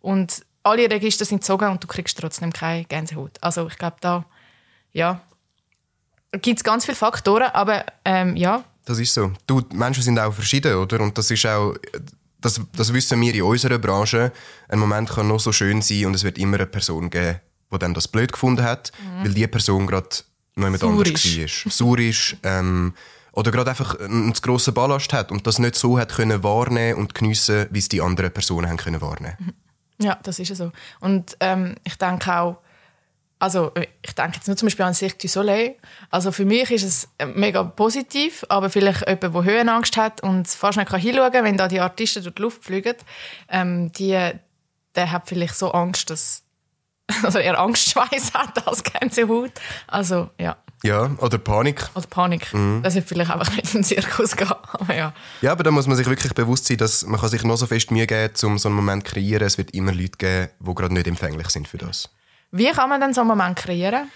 Und 0.00 0.44
alle 0.64 0.90
Register 0.90 1.24
sind 1.24 1.40
gezogen 1.40 1.70
und 1.70 1.82
du 1.82 1.88
kriegst 1.88 2.18
trotzdem 2.18 2.52
keine 2.52 2.84
Gänsehaut. 2.84 3.38
Also 3.40 3.66
ich 3.66 3.78
glaube, 3.78 3.96
da 4.00 4.24
ja, 4.92 5.20
gibt 6.40 6.58
es 6.58 6.64
ganz 6.64 6.84
viele 6.84 6.96
Faktoren, 6.96 7.50
aber 7.52 7.84
ähm, 8.04 8.36
ja, 8.36 8.64
Das 8.84 8.98
ist 8.98 9.14
so. 9.14 9.32
Du, 9.46 9.62
Menschen 9.72 10.02
sind 10.02 10.18
auch 10.18 10.32
verschieden, 10.32 10.74
oder? 10.76 11.00
Und 11.00 11.16
das 11.16 11.30
ist 11.30 11.46
auch, 11.46 11.74
das, 12.40 12.60
das 12.76 12.92
wissen 12.92 13.20
wir 13.20 13.34
in 13.34 13.42
unserer 13.42 13.78
Branche. 13.78 14.32
Ein 14.68 14.78
Moment 14.78 15.10
kann 15.10 15.28
noch 15.28 15.40
so 15.40 15.52
schön 15.52 15.82
sein 15.82 16.06
und 16.06 16.14
es 16.14 16.24
wird 16.24 16.38
immer 16.38 16.56
eine 16.56 16.66
Person 16.66 17.10
geben, 17.10 17.40
die 17.72 17.78
dann 17.78 17.94
das 17.94 18.08
blöd 18.08 18.32
gefunden 18.32 18.64
hat, 18.64 18.92
weil 19.22 19.32
die 19.32 19.46
Person 19.46 19.86
gerade 19.86 20.08
noch 20.56 20.64
jemand 20.66 20.84
anders 20.84 21.24
ist. 21.24 21.64
war. 21.64 21.72
Sauer 21.72 21.98
ist, 21.98 22.36
ähm, 22.42 22.94
oder 23.32 23.50
gerade 23.50 23.70
einfach 23.70 23.98
einen 23.98 24.34
zu 24.34 24.42
grossen 24.42 24.74
Ballast 24.74 25.12
hat 25.12 25.30
und 25.32 25.46
das 25.46 25.58
nicht 25.58 25.74
so 25.74 25.98
hat 25.98 26.14
können 26.14 26.42
wahrnehmen 26.42 26.98
und 26.98 27.14
geniessen, 27.14 27.66
wie 27.70 27.78
es 27.78 27.88
die 27.88 28.02
anderen 28.02 28.30
Personen 28.30 28.68
haben 28.68 28.76
können 28.76 29.00
wahrnehmen. 29.00 29.54
ja, 29.98 30.18
das 30.22 30.38
ist 30.38 30.48
ja 30.48 30.54
so. 30.54 30.72
Und 31.00 31.36
ähm, 31.40 31.76
ich 31.84 31.96
denke 31.96 32.36
auch, 32.36 32.58
also 33.42 33.72
äh, 33.74 33.88
ich 34.02 34.14
denke 34.14 34.36
jetzt 34.36 34.46
nur 34.46 34.56
zum 34.56 34.66
Beispiel 34.66 34.84
an 34.84 34.94
Cirque 34.94 35.18
du 35.18 35.26
Soleil. 35.26 35.74
Also 36.10 36.30
für 36.30 36.44
mich 36.44 36.70
ist 36.70 36.84
es 36.84 37.08
äh, 37.18 37.26
mega 37.26 37.64
positiv, 37.64 38.44
aber 38.48 38.70
vielleicht 38.70 39.00
jemand, 39.00 39.34
der 39.34 39.44
Höhenangst 39.44 39.96
hat 39.96 40.22
und 40.22 40.46
fast 40.46 40.78
nicht 40.78 40.88
kann 40.88 41.00
hinschauen 41.00 41.32
kann, 41.32 41.44
wenn 41.44 41.56
da 41.56 41.66
die 41.66 41.80
Artisten 41.80 42.22
durch 42.22 42.36
die 42.36 42.42
Luft 42.42 42.64
fliegen, 42.64 42.94
ähm, 43.48 43.90
die, 43.94 44.16
der 44.94 45.10
hat 45.10 45.24
vielleicht 45.26 45.56
so 45.56 45.72
Angst, 45.72 46.08
dass 46.10 46.44
also 47.24 47.40
er 47.40 47.58
Angstschweiß 47.58 48.32
hat 48.34 48.64
als 48.64 48.84
Gänsehaut. 48.84 49.50
Also 49.88 50.30
ja, 50.38 50.56
Ja, 50.84 51.10
oder 51.18 51.38
Panik. 51.38 51.90
oder 51.96 52.06
Panik. 52.06 52.48
Das 52.84 52.94
wird 52.94 53.08
vielleicht 53.08 53.32
einfach 53.32 53.50
nicht 53.56 53.74
in 53.74 53.80
den 53.80 53.84
Zirkus 53.84 54.36
gehen. 54.36 54.52
Aber 54.72 54.94
ja. 54.94 55.12
Ja, 55.40 55.50
aber 55.50 55.64
da 55.64 55.72
muss 55.72 55.88
man 55.88 55.96
sich 55.96 56.06
wirklich 56.06 56.32
bewusst 56.32 56.66
sein, 56.66 56.76
dass 56.76 57.04
man 57.04 57.18
kann 57.20 57.28
sich 57.28 57.42
noch 57.42 57.56
so 57.56 57.66
fest 57.66 57.90
Mühe 57.90 58.06
geben 58.06 58.34
um 58.44 58.56
so 58.56 58.68
einen 58.68 58.76
Moment 58.76 59.04
zu 59.04 59.14
kreieren. 59.14 59.44
Es 59.44 59.58
wird 59.58 59.72
immer 59.72 59.92
Leute 59.92 60.16
geben, 60.16 60.48
die 60.60 60.74
gerade 60.76 60.94
nicht 60.94 61.08
empfänglich 61.08 61.48
sind 61.48 61.66
für 61.66 61.78
das. 61.78 62.08
Wie 62.52 62.70
kann 62.70 62.88
man 62.88 63.00
denn 63.00 63.12
so 63.14 63.22
einen 63.22 63.28
Moment 63.28 63.56
kreieren? 63.56 64.10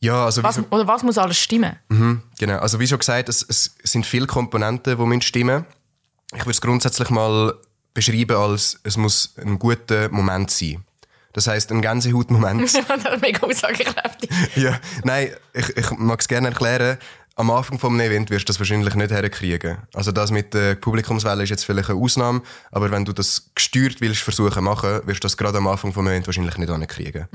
Ja, 0.00 0.24
also 0.24 0.42
Was, 0.42 0.56
so- 0.56 0.64
oder 0.70 0.86
was 0.86 1.02
muss 1.02 1.18
alles 1.18 1.38
stimmen? 1.38 1.76
Genau, 2.38 2.58
also 2.58 2.80
wie 2.80 2.86
schon 2.86 2.98
gesagt, 2.98 3.28
es, 3.28 3.42
es 3.48 3.74
sind 3.84 4.06
viele 4.06 4.26
Komponenten, 4.26 4.96
die 4.96 5.04
müssen 5.06 5.20
stimmen 5.22 5.66
Ich 6.32 6.40
würde 6.40 6.50
es 6.52 6.60
grundsätzlich 6.60 7.10
mal 7.10 7.54
beschreiben 7.92 8.36
als, 8.36 8.80
es 8.82 8.96
muss 8.96 9.34
ein 9.38 9.58
guter 9.58 10.08
Moment 10.08 10.50
sein. 10.50 10.84
Das 11.32 11.46
heißt 11.46 11.70
ein 11.70 11.82
Gänsehautmoment. 11.82 12.62
das 12.62 12.74
ist 12.74 13.20
mega 13.20 13.46
aussagekräftig. 13.46 14.30
ja, 14.56 14.80
nein, 15.04 15.30
ich, 15.52 15.76
ich 15.76 15.90
mag 15.92 16.20
es 16.20 16.28
gerne 16.28 16.48
erklären. 16.48 16.98
Am 17.40 17.50
Anfang 17.50 17.78
vom 17.78 17.98
Event 18.00 18.28
wirst 18.28 18.42
du 18.42 18.52
das 18.52 18.58
wahrscheinlich 18.58 18.94
nicht 18.94 19.10
herkriegen. 19.10 19.78
Also 19.94 20.12
das 20.12 20.30
mit 20.30 20.52
der 20.52 20.74
Publikumswelle 20.74 21.42
ist 21.42 21.48
jetzt 21.48 21.64
vielleicht 21.64 21.88
eine 21.88 21.98
Ausnahme, 21.98 22.42
aber 22.70 22.90
wenn 22.90 23.06
du 23.06 23.14
das 23.14 23.50
gesteuert 23.54 24.02
willst 24.02 24.20
versuchen 24.20 24.62
machen, 24.62 25.00
wirst 25.06 25.24
du 25.24 25.26
das 25.26 25.38
gerade 25.38 25.56
am 25.56 25.66
Anfang 25.66 25.94
vom 25.94 26.06
Event 26.06 26.26
wahrscheinlich 26.26 26.58
nicht 26.58 26.70
hinkriegen. 26.70 27.28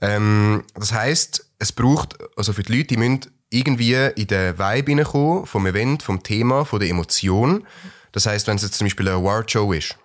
Ähm, 0.00 0.64
das 0.74 0.90
heißt, 0.90 1.50
es 1.58 1.70
braucht, 1.70 2.16
also 2.38 2.54
für 2.54 2.62
die 2.62 2.78
Leute, 2.78 2.86
die 2.86 2.96
müssen 2.96 3.26
irgendwie 3.50 3.92
in 3.92 4.26
den 4.26 4.58
Vibe 4.58 4.92
hineinkommen, 4.92 5.44
vom 5.44 5.66
Event, 5.66 6.02
vom 6.02 6.22
Thema, 6.22 6.64
von 6.64 6.80
der 6.80 6.88
Emotion. 6.88 7.66
Das 8.12 8.24
heißt, 8.24 8.46
wenn 8.46 8.56
es 8.56 8.62
jetzt 8.62 8.78
zum 8.78 8.86
Beispiel 8.86 9.06
eine 9.06 9.18
Awardshow 9.18 9.70
ist, 9.74 9.98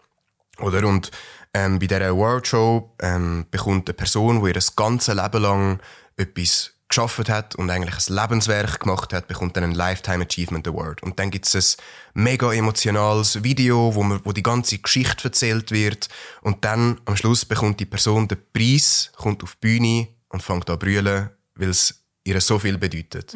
oder? 0.60 0.86
Und 0.86 1.10
ähm, 1.54 1.80
bei 1.80 1.88
dieser 1.88 2.06
Awardshow 2.06 2.94
ähm, 3.00 3.46
bekommt 3.50 3.88
eine 3.88 3.94
Person, 3.94 4.42
die 4.42 4.50
ihr 4.50 4.54
das 4.56 4.76
ganze 4.76 5.14
Leben 5.14 5.42
lang 5.42 5.80
etwas 6.18 6.71
geschafft 6.92 7.30
hat 7.30 7.56
und 7.56 7.70
eigentlich 7.70 7.96
ein 8.08 8.16
Lebenswerk 8.16 8.80
gemacht 8.80 9.14
hat, 9.14 9.28
bekommt 9.28 9.58
dann 9.58 9.64
einen 9.64 9.74
Lifetime 9.74 10.24
Achievement 10.24 10.68
Award. 10.68 11.02
Und 11.02 11.18
dann 11.20 11.32
gibt 11.32 11.48
es 11.48 11.78
ein 12.16 12.24
mega 12.24 12.54
emotionales 12.54 13.44
Video, 13.44 13.96
wo, 13.96 14.04
man, 14.04 14.22
wo 14.24 14.32
die 14.32 14.44
ganze 14.44 14.78
Geschichte 14.78 15.26
erzählt 15.26 15.72
wird. 15.72 16.10
Und 16.42 16.64
dann 16.64 17.02
am 17.06 17.16
Schluss 17.18 17.46
bekommt 17.46 17.80
die 17.80 17.86
Person 17.86 18.28
den 18.28 18.38
Preis, 18.54 19.12
kommt 19.16 19.42
auf 19.44 19.56
die 19.56 19.68
Bühne 19.68 20.08
und 20.30 20.44
fängt 20.44 20.70
an 20.70 20.76
zu 20.76 20.86
brüllen, 20.86 21.30
weil 21.56 21.70
es 21.70 22.04
ihr 22.24 22.40
so 22.40 22.60
viel 22.60 22.78
bedeutet. 22.78 23.34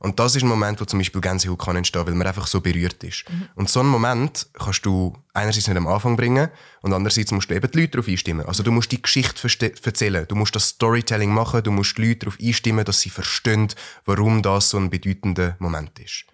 Und 0.00 0.18
das 0.20 0.36
ist 0.36 0.42
ein 0.42 0.48
Moment, 0.48 0.80
wo 0.80 0.84
zum 0.84 0.98
Beispiel 0.98 1.20
Gänsehaut 1.20 1.58
kann 1.58 1.76
entstehen, 1.76 2.06
weil 2.06 2.14
man 2.14 2.26
einfach 2.26 2.46
so 2.46 2.60
berührt 2.60 3.02
ist. 3.04 3.24
Und 3.54 3.70
so 3.70 3.80
einen 3.80 3.88
Moment 3.88 4.46
kannst 4.52 4.84
du 4.84 5.16
einerseits 5.32 5.66
nicht 5.66 5.76
am 5.78 5.86
Anfang 5.86 6.16
bringen 6.16 6.50
und 6.84 6.92
andererseits 6.92 7.32
musst 7.32 7.48
du 7.48 7.54
eben 7.54 7.70
die 7.70 7.80
Leute 7.80 7.92
darauf 7.92 8.08
einstimmen. 8.08 8.44
Also 8.44 8.62
du 8.62 8.70
musst 8.70 8.92
die 8.92 9.00
Geschichte 9.00 9.72
erzählen, 9.84 10.26
du 10.28 10.34
musst 10.34 10.54
das 10.54 10.68
Storytelling 10.68 11.32
machen, 11.32 11.62
du 11.62 11.70
musst 11.70 11.96
die 11.96 12.08
Leute 12.08 12.26
darauf 12.26 12.38
einstimmen, 12.38 12.84
dass 12.84 13.00
sie 13.00 13.08
verstehen, 13.08 13.68
warum 14.04 14.42
das 14.42 14.68
so 14.68 14.76
ein 14.76 14.90
bedeutender 14.90 15.56
Moment 15.60 15.98
ist. 15.98 16.26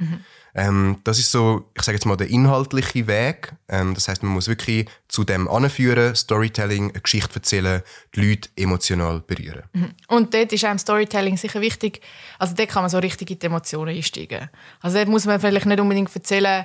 Ähm, 0.52 0.96
das 1.04 1.20
ist 1.20 1.30
so, 1.30 1.70
ich 1.76 1.82
sage 1.82 1.94
jetzt 1.94 2.04
mal, 2.04 2.16
der 2.16 2.28
inhaltliche 2.28 3.06
Weg. 3.06 3.52
Ähm, 3.68 3.94
das 3.94 4.08
heißt, 4.08 4.24
man 4.24 4.32
muss 4.32 4.48
wirklich 4.48 4.88
zu 5.06 5.22
dem 5.22 5.46
anführen, 5.46 6.16
Storytelling, 6.16 6.90
eine 6.90 7.00
Geschichte 7.00 7.36
erzählen, 7.36 7.82
die 8.16 8.30
Leute 8.30 8.48
emotional 8.56 9.20
berühren. 9.20 9.62
Und 10.08 10.34
dort 10.34 10.52
ist 10.52 10.64
einem 10.64 10.80
Storytelling 10.80 11.36
sicher 11.36 11.60
wichtig. 11.60 12.00
Also 12.40 12.56
dort 12.56 12.70
kann 12.70 12.82
man 12.82 12.90
so 12.90 12.98
richtig 12.98 13.30
in 13.30 13.38
die 13.38 13.46
Emotionen 13.46 13.94
einsteigen. 13.94 14.50
Also 14.80 14.96
dort 14.96 15.08
muss 15.08 15.26
man 15.26 15.38
vielleicht 15.38 15.66
nicht 15.66 15.78
unbedingt 15.78 16.12
erzählen, 16.12 16.64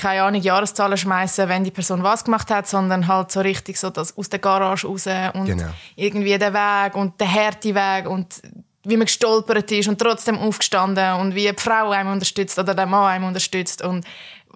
keine 0.00 0.22
Ahnung, 0.22 0.40
Jahreszahlen 0.40 0.96
schmeißen, 0.96 1.48
wenn 1.48 1.64
die 1.64 1.70
Person 1.70 2.02
was 2.02 2.24
gemacht 2.24 2.50
hat, 2.50 2.68
sondern 2.68 3.06
halt 3.08 3.32
so 3.32 3.40
richtig 3.40 3.76
so 3.78 3.90
das 3.90 4.16
aus 4.16 4.28
der 4.28 4.38
Garage 4.38 4.86
raus 4.86 5.06
und 5.34 5.46
Genau. 5.46 5.68
irgendwie 5.96 6.38
der 6.38 6.52
Weg 6.54 6.94
und 6.94 7.20
der 7.20 7.32
harte 7.32 7.74
Weg 7.74 8.08
und 8.08 8.40
wie 8.84 8.96
man 8.96 9.06
gestolpert 9.06 9.70
ist 9.72 9.88
und 9.88 9.98
trotzdem 10.00 10.38
aufgestanden 10.38 11.14
und 11.20 11.34
wie 11.34 11.48
die 11.48 11.54
Frau 11.60 11.90
einem 11.90 12.12
unterstützt 12.12 12.56
oder 12.58 12.74
der 12.74 12.86
Mann 12.86 13.04
einem 13.10 13.24
unterstützt 13.24 13.82
und 13.82 14.06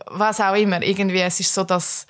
was 0.06 0.40
auch 0.40 0.54
immer. 0.54 0.80
Irgendwie, 0.82 1.20
es 1.20 1.40
ist 1.40 1.52
so 1.52 1.64
das 1.64 2.06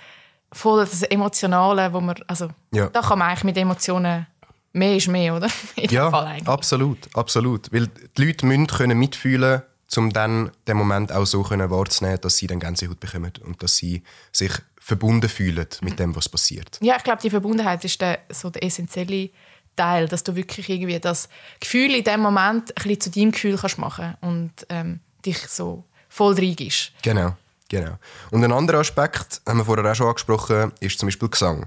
voll 0.52 0.80
das 0.80 1.02
Emotionale, 1.04 1.90
wo 1.92 2.00
man, 2.00 2.16
also 2.26 2.48
Ja. 2.72 2.88
da 2.88 3.00
kann 3.00 3.18
man 3.20 3.28
eigentlich 3.28 3.44
mit 3.44 3.56
Emotionen 3.56 4.26
mehr 4.72 4.96
ist 4.96 5.08
mehr, 5.08 5.34
oder? 5.34 5.48
Ja, 5.76 6.10
Fall 6.10 6.26
eigentlich. 6.26 6.48
absolut, 6.48 6.98
absolut. 7.14 7.72
Weil 7.72 7.88
die 8.18 8.24
Leute 8.26 8.44
müssen 8.44 8.66
können 8.66 8.98
mitfühlen, 8.98 9.62
um 9.98 10.10
dann 10.12 10.50
den 10.66 10.76
Moment 10.76 11.12
auch 11.12 11.24
so 11.24 11.42
können 11.42 11.70
wahrzunehmen, 11.70 12.20
dass 12.20 12.36
sie 12.36 12.46
dann 12.46 12.60
Gänsehaut 12.60 13.00
bekommen 13.00 13.32
und 13.44 13.62
dass 13.62 13.76
sie 13.76 14.02
sich 14.32 14.52
verbunden 14.78 15.28
fühlen 15.28 15.66
mit 15.82 15.98
dem, 15.98 16.14
was 16.16 16.28
passiert. 16.28 16.78
Ja, 16.80 16.96
ich 16.96 17.04
glaube, 17.04 17.22
die 17.22 17.30
Verbundenheit 17.30 17.84
ist 17.84 18.00
der, 18.00 18.20
so 18.28 18.50
der 18.50 18.64
essentielle 18.64 19.30
Teil, 19.76 20.08
dass 20.08 20.24
du 20.24 20.34
wirklich 20.34 20.68
irgendwie 20.68 20.98
das 20.98 21.28
Gefühl 21.60 21.94
in 21.94 22.04
dem 22.04 22.20
Moment 22.20 22.70
ein 22.70 22.82
bisschen 22.82 23.00
zu 23.00 23.10
deinem 23.10 23.32
Gefühl 23.32 23.56
kannst 23.56 23.78
machen 23.78 24.14
und 24.20 24.52
ähm, 24.68 25.00
dich 25.24 25.38
so 25.48 25.84
voll 26.08 26.34
reingibst. 26.34 26.92
Genau. 27.02 27.36
Genau. 27.68 27.98
Und 28.32 28.42
ein 28.42 28.52
anderer 28.52 28.80
Aspekt, 28.80 29.40
haben 29.46 29.58
wir 29.58 29.64
vorher 29.64 29.88
auch 29.90 29.94
schon 29.94 30.08
angesprochen, 30.08 30.72
ist 30.80 30.98
zum 30.98 31.06
Beispiel 31.06 31.28
Gesang. 31.28 31.66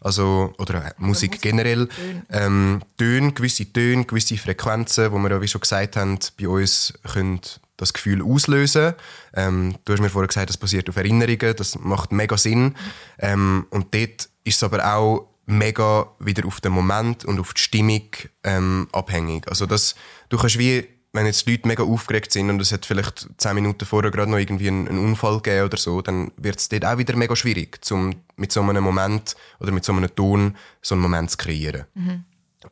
Also, 0.00 0.52
oder 0.58 0.74
äh, 0.74 0.92
Musik, 0.98 1.32
Musik, 1.32 1.42
generell. 1.42 1.86
Töne. 1.86 2.26
Ähm, 2.30 2.82
Töne, 2.96 3.32
gewisse 3.32 3.72
Töne, 3.72 4.04
gewisse 4.04 4.36
Frequenzen, 4.36 5.12
wo 5.12 5.18
wir 5.18 5.30
ja, 5.30 5.40
wie 5.40 5.48
schon 5.48 5.60
gesagt 5.60 5.96
haben, 5.96 6.18
bei 6.40 6.48
uns 6.48 6.92
können 7.12 7.40
das 7.76 7.92
Gefühl 7.92 8.22
auslösen. 8.22 8.94
Ähm, 9.34 9.76
du 9.84 9.92
hast 9.92 10.00
mir 10.00 10.10
vorher 10.10 10.28
gesagt, 10.28 10.48
das 10.48 10.56
basiert 10.56 10.88
auf 10.88 10.96
Erinnerungen, 10.96 11.56
das 11.56 11.78
macht 11.78 12.12
mega 12.12 12.36
Sinn. 12.36 12.74
Ähm, 13.18 13.66
und 13.70 13.94
dort 13.94 14.28
ist 14.44 14.56
es 14.56 14.62
aber 14.62 14.94
auch 14.94 15.28
mega 15.46 16.06
wieder 16.18 16.46
auf 16.46 16.60
den 16.60 16.72
Moment 16.72 17.24
und 17.24 17.38
auf 17.38 17.54
die 17.54 17.60
Stimmung 17.60 18.08
ähm, 18.44 18.88
abhängig. 18.92 19.48
Also 19.48 19.66
das, 19.66 19.94
du 20.28 20.38
kannst 20.38 20.58
wie, 20.58 20.86
wenn 21.12 21.26
jetzt 21.26 21.46
die 21.46 21.52
Leute 21.52 21.68
mega 21.68 21.82
aufgeregt 21.82 22.32
sind 22.32 22.50
und 22.50 22.60
es 22.60 22.72
hat 22.72 22.86
vielleicht 22.86 23.28
zehn 23.36 23.54
Minuten 23.54 23.84
vorher 23.84 24.10
gerade 24.10 24.30
noch 24.30 24.38
irgendwie 24.38 24.68
einen, 24.68 24.88
einen 24.88 24.98
Unfall 24.98 25.40
gegeben 25.40 25.66
oder 25.66 25.76
so, 25.76 26.00
dann 26.00 26.32
wird 26.36 26.58
es 26.58 26.68
dort 26.68 26.84
auch 26.84 26.98
wieder 26.98 27.16
mega 27.16 27.36
schwierig, 27.36 27.84
zum 27.84 28.14
mit 28.36 28.52
so 28.52 28.62
einem 28.62 28.82
Moment 28.82 29.36
oder 29.60 29.70
mit 29.70 29.84
so 29.84 29.92
einem 29.92 30.12
Ton 30.14 30.56
so 30.80 30.94
einen 30.94 31.02
Moment 31.02 31.30
zu 31.30 31.36
kreieren. 31.36 31.84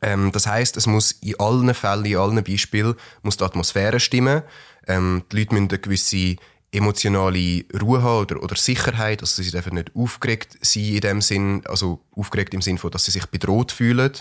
Ähm, 0.01 0.31
das 0.31 0.47
heißt, 0.47 0.77
es 0.77 0.87
muss 0.87 1.11
in 1.11 1.39
allen 1.39 1.73
Fällen, 1.73 2.05
in 2.05 2.17
allen 2.17 2.43
Beispielen, 2.43 2.95
muss 3.21 3.37
die 3.37 3.43
Atmosphäre 3.43 3.99
stimmen. 3.99 4.43
Ähm, 4.87 5.23
die 5.31 5.39
Leute 5.39 5.53
müssen 5.53 5.69
eine 5.69 5.79
gewisse 5.79 6.35
emotionale 6.73 7.65
Ruhe 7.79 8.01
haben 8.01 8.21
oder, 8.21 8.41
oder 8.41 8.55
Sicherheit, 8.55 9.21
also 9.21 9.41
sie 9.43 9.51
dürfen 9.51 9.75
nicht 9.75 9.91
aufgeregt 9.95 10.57
sein 10.61 10.83
in 10.83 11.01
dem 11.01 11.21
Sinn, 11.21 11.61
also 11.67 12.01
aufgeregt 12.15 12.53
im 12.53 12.63
Sinn 12.63 12.79
von, 12.79 12.89
dass 12.89 13.05
sie 13.05 13.11
sich 13.11 13.27
bedroht 13.27 13.71
fühlen, 13.71 14.11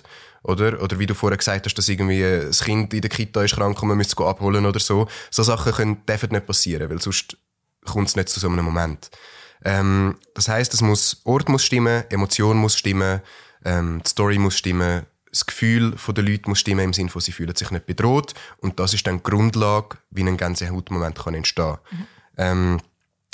oder? 0.42 0.82
Oder 0.82 0.98
wie 0.98 1.06
du 1.06 1.14
vorher 1.14 1.38
gesagt 1.38 1.64
hast, 1.64 1.74
dass 1.74 1.88
irgendwie 1.88 2.20
das 2.20 2.62
Kind 2.64 2.92
in 2.92 3.00
der 3.00 3.11
Kita 3.11 3.42
ist 3.42 3.54
krank 3.54 3.80
und 3.80 3.88
man 3.88 3.96
müsste 3.96 4.22
es 4.22 4.28
abholen 4.28 4.66
oder 4.66 4.80
so. 4.80 5.08
So 5.30 5.42
Sachen 5.42 5.72
können, 5.72 6.06
dürfen 6.06 6.30
nicht 6.30 6.46
passieren, 6.46 6.90
weil 6.90 7.00
sonst 7.00 7.38
kommt 7.87 8.08
es 8.08 8.16
nicht 8.16 8.28
zu 8.28 8.38
so 8.38 8.48
einem 8.48 8.64
Moment. 8.64 9.11
Ähm, 9.64 10.16
das 10.35 10.48
heißt, 10.48 10.74
es 10.74 10.82
muss, 10.82 11.22
Ort 11.24 11.48
muss 11.48 11.64
stimmen, 11.64 12.04
Emotion 12.11 12.58
muss 12.58 12.76
stimmen, 12.76 13.22
ähm, 13.64 14.02
die 14.04 14.11
Story 14.11 14.38
muss 14.38 14.58
stimmen, 14.58 15.06
das 15.33 15.47
Gefühl 15.47 15.97
der 16.09 16.25
Leute 16.25 16.49
muss 16.49 16.61
stimmen 16.61 16.85
im 16.85 16.92
Sinne 16.92 17.09
von, 17.09 17.21
sie 17.21 17.33
fühlen 17.33 17.57
sich 17.57 17.71
nicht 17.71 17.87
bedroht. 17.87 18.35
Und 18.59 18.79
das 18.79 18.95
ist 18.95 19.07
dann 19.07 19.16
die 19.16 19.23
Grundlage, 19.23 19.97
wie 20.11 20.23
ein 20.23 20.37
ganzer 20.37 20.68
Hautmoment 20.71 21.18
kann 21.18 21.35
entstehen 21.35 21.77
kann. 21.88 22.07
Ähm, 22.37 22.81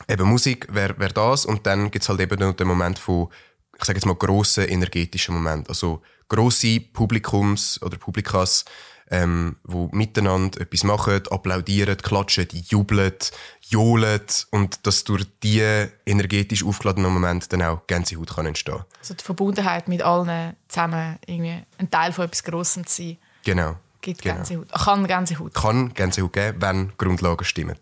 eben 0.09 0.29
Musik 0.29 0.73
wäre 0.73 0.99
wär 0.99 1.09
das 1.09 1.45
und 1.45 1.67
dann 1.67 1.91
gibt 1.91 2.05
es 2.05 2.09
halt 2.09 2.21
eben 2.21 2.39
noch 2.39 2.55
den 2.55 2.69
Moment 2.69 2.99
von, 3.01 3.29
ich 3.77 3.85
sage 3.85 3.99
jetzt 3.99 4.07
mal, 4.07 4.15
grossen 4.15 4.69
energetischen 4.69 5.35
Moment. 5.35 5.69
Also 5.69 6.03
grosse 6.29 6.81
Publikums 6.81 7.83
oder 7.83 7.97
Publikas, 7.97 8.65
ähm, 9.11 9.57
wo 9.65 9.89
miteinander 9.93 10.61
etwas 10.61 10.85
machen, 10.85 11.23
applaudieren, 11.31 11.97
klatschen, 11.97 12.49
jubeln, 12.69 13.15
johlen 13.63 14.21
und 14.51 14.87
dass 14.87 15.05
durch 15.05 15.27
diese 15.43 15.93
energetisch 16.07 16.65
aufgeladenen 16.65 17.13
Moment 17.13 17.53
dann 17.53 17.63
auch 17.63 17.87
Gänsehaut 17.87 18.35
kann 18.35 18.47
entstehen. 18.47 18.85
Also 19.01 19.15
die 19.15 19.25
Verbundenheit 19.25 19.89
mit 19.89 20.03
allen 20.03 20.55
zusammen 20.69 21.19
irgendwie 21.27 21.63
ein 21.79 21.91
Teil 21.91 22.13
von 22.13 22.25
etwas 22.27 22.43
Grossem 22.45 22.87
zu 22.87 23.03
sein, 23.03 23.19
Genau. 23.45 23.77
gibt 24.01 24.23
Genau. 24.23 24.37
Gänsehaut. 24.37 24.73
Kann 24.73 25.07
Gänsehaut. 25.07 25.55
Kann 25.55 25.95
Gänsehaut 25.95 26.33
geben, 26.33 26.61
wenn 26.61 26.93
Grundlagen 26.99 27.45
stimmen. 27.45 27.77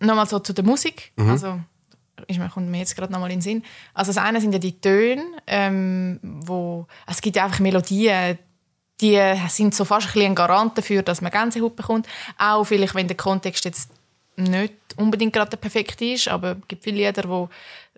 Nochmal 0.00 0.26
so 0.28 0.38
zu 0.38 0.52
der 0.52 0.64
Musik. 0.64 1.12
Also, 1.16 1.60
ist 2.26 2.38
mir, 2.38 2.48
kommt 2.48 2.68
mir 2.68 2.78
jetzt 2.78 2.96
gerade 2.96 3.12
nochmal 3.12 3.30
in 3.30 3.36
den 3.38 3.42
Sinn. 3.42 3.62
Also 3.94 4.12
das 4.12 4.22
eine 4.22 4.40
sind 4.40 4.52
ja 4.52 4.58
die 4.58 4.80
Töne, 4.80 5.24
ähm, 5.46 6.18
wo, 6.22 6.86
es 7.06 7.20
gibt 7.20 7.36
ja 7.36 7.44
einfach 7.44 7.60
Melodien, 7.60 8.38
die 9.00 9.20
sind 9.48 9.74
so 9.74 9.84
fast 9.84 10.08
ein, 10.08 10.12
bisschen 10.12 10.32
ein 10.32 10.34
Garant 10.34 10.76
dafür, 10.76 11.02
dass 11.02 11.20
man 11.20 11.30
Gänsehaut 11.30 11.76
bekommt. 11.76 12.08
Auch 12.36 12.64
vielleicht, 12.64 12.94
wenn 12.94 13.08
der 13.08 13.16
Kontext 13.16 13.64
jetzt 13.64 13.90
nicht 14.36 14.74
unbedingt 14.96 15.32
gerade 15.32 15.50
der 15.50 15.56
perfekte 15.56 16.04
ist, 16.04 16.28
aber 16.28 16.52
es 16.52 16.68
gibt 16.68 16.84
viele 16.84 16.98
Lieder, 16.98 17.28
wo 17.28 17.48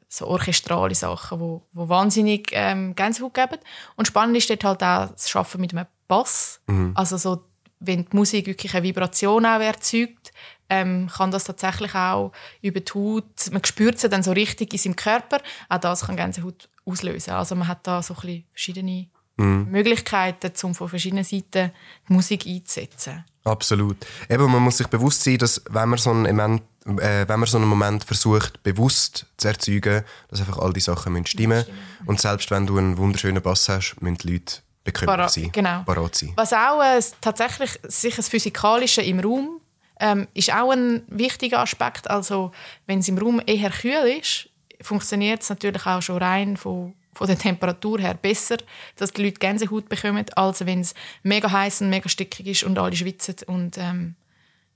so 0.09 0.27
orchestrale 0.27 0.95
Sachen, 0.95 1.39
wo, 1.39 1.63
wo 1.73 1.89
wahnsinnig 1.89 2.51
ähm, 2.53 2.95
Gänsehaut 2.97 3.35
geben. 3.35 3.59
Und 3.97 4.09
spannend 4.09 4.37
ist 4.37 4.51
dort 4.51 4.65
halt 4.65 4.83
auch 4.83 5.13
das 5.13 5.31
Schaffen 5.31 5.61
mit 5.61 5.73
einem 5.73 5.87
Bass. 6.09 6.61
Also 6.95 7.17
so, 7.17 7.45
wenn 7.79 8.05
die 8.05 8.17
Musik 8.17 8.47
wirklich 8.47 8.75
eine 8.75 8.83
Vibration 8.83 9.47
auch 9.47 9.61
erzeugt, 9.61 10.33
ähm, 10.69 11.09
kann 11.09 11.31
das 11.31 11.45
tatsächlich 11.45 11.95
auch 11.95 12.33
über 12.63 12.81
die 12.81 12.93
Haut, 12.93 13.51
man 13.51 13.65
spürt 13.65 13.99
sie 13.99 14.09
dann 14.09 14.23
so 14.23 14.33
richtig 14.33 14.73
in 14.73 14.79
seinem 14.79 14.97
Körper, 14.97 15.39
auch 15.69 15.79
das 15.79 16.07
kann 16.07 16.17
Gänsehaut 16.17 16.69
auslösen. 16.85 17.33
Also 17.33 17.55
man 17.55 17.69
hat 17.69 17.87
da 17.87 18.03
so 18.03 18.15
ein 18.15 18.21
bisschen 18.21 18.45
verschiedene 18.53 19.09
Möglichkeiten, 19.41 20.53
um 20.63 20.75
von 20.75 20.89
verschiedenen 20.89 21.25
Seiten 21.25 21.71
die 22.09 22.13
Musik 22.13 22.47
einzusetzen. 22.47 23.25
Absolut. 23.45 23.97
Eben, 24.29 24.51
man 24.51 24.63
muss 24.63 24.77
sich 24.79 24.87
bewusst 24.89 25.25
sein, 25.25 25.39
dass 25.39 25.63
wenn 25.71 25.89
man 25.89 25.99
so 25.99 26.11
einen 26.11 26.37
Moment, 26.37 26.63
äh, 27.01 27.27
wenn 27.27 27.41
man 27.41 27.47
so 27.47 27.57
einen 27.57 27.67
Moment 27.69 28.05
versucht, 28.05 28.63
bewusst 28.63 29.27
zu 29.39 29.49
erzeugen, 29.49 30.05
dass 30.29 30.41
einfach 30.41 30.59
all 30.59 30.73
die 30.73 30.81
Sachen 30.81 31.13
müssen 31.13 31.27
stimmen 31.27 31.65
Und 32.07 32.21
selbst 32.21 32.51
wenn 32.51 32.67
du 32.67 32.77
einen 32.79 32.99
wunderschönen 32.99 33.43
Bass 33.43 33.69
hast, 33.69 33.97
müssen 34.01 34.19
die 34.19 34.33
Leute 34.33 34.57
bekümmert 34.85 35.17
Parat- 35.17 35.33
sein. 35.33 35.51
genau. 35.53 35.83
Parat 35.85 36.15
sein. 36.15 36.33
Was 36.37 36.53
auch 36.53 36.83
äh, 36.83 37.01
tatsächlich 37.21 37.79
sich 37.85 38.17
das 38.17 38.29
Physikalische 38.29 39.03
im 39.03 39.21
Raum 39.21 39.61
ähm, 40.01 40.27
ist 40.35 40.53
auch 40.55 40.71
ein 40.73 41.03
wichtiger 41.09 41.61
Aspekt. 41.61 42.09
Also 42.11 42.53
wenn 42.87 43.01
es 43.01 43.09
im 43.09 43.19
Raum 43.19 43.41
eher 43.47 43.71
kühl 43.71 44.19
ist, 44.21 44.49
funktioniert 44.83 45.43
es 45.43 45.51
natürlich 45.51 45.85
auch 45.87 46.01
schon 46.01 46.19
rein 46.19 46.57
von, 46.57 46.95
von 47.13 47.27
der 47.27 47.39
Temperatur 47.39 48.01
her 48.01 48.15
besser, 48.15 48.57
dass 48.97 49.13
die 49.13 49.25
Leute 49.25 49.39
Gänsehaut 49.39 49.89
bekommen, 49.89 50.25
als 50.37 50.65
wenn 50.65 50.81
es 50.81 50.95
mega 51.23 51.51
heiß 51.51 51.83
und 51.83 51.91
mega 51.91 52.09
stickig 52.09 52.47
ist 52.47 52.63
und 52.63 52.79
alle 52.79 52.97
schwitzen 52.97 53.37
und 53.47 53.79
ähm, 53.79 54.15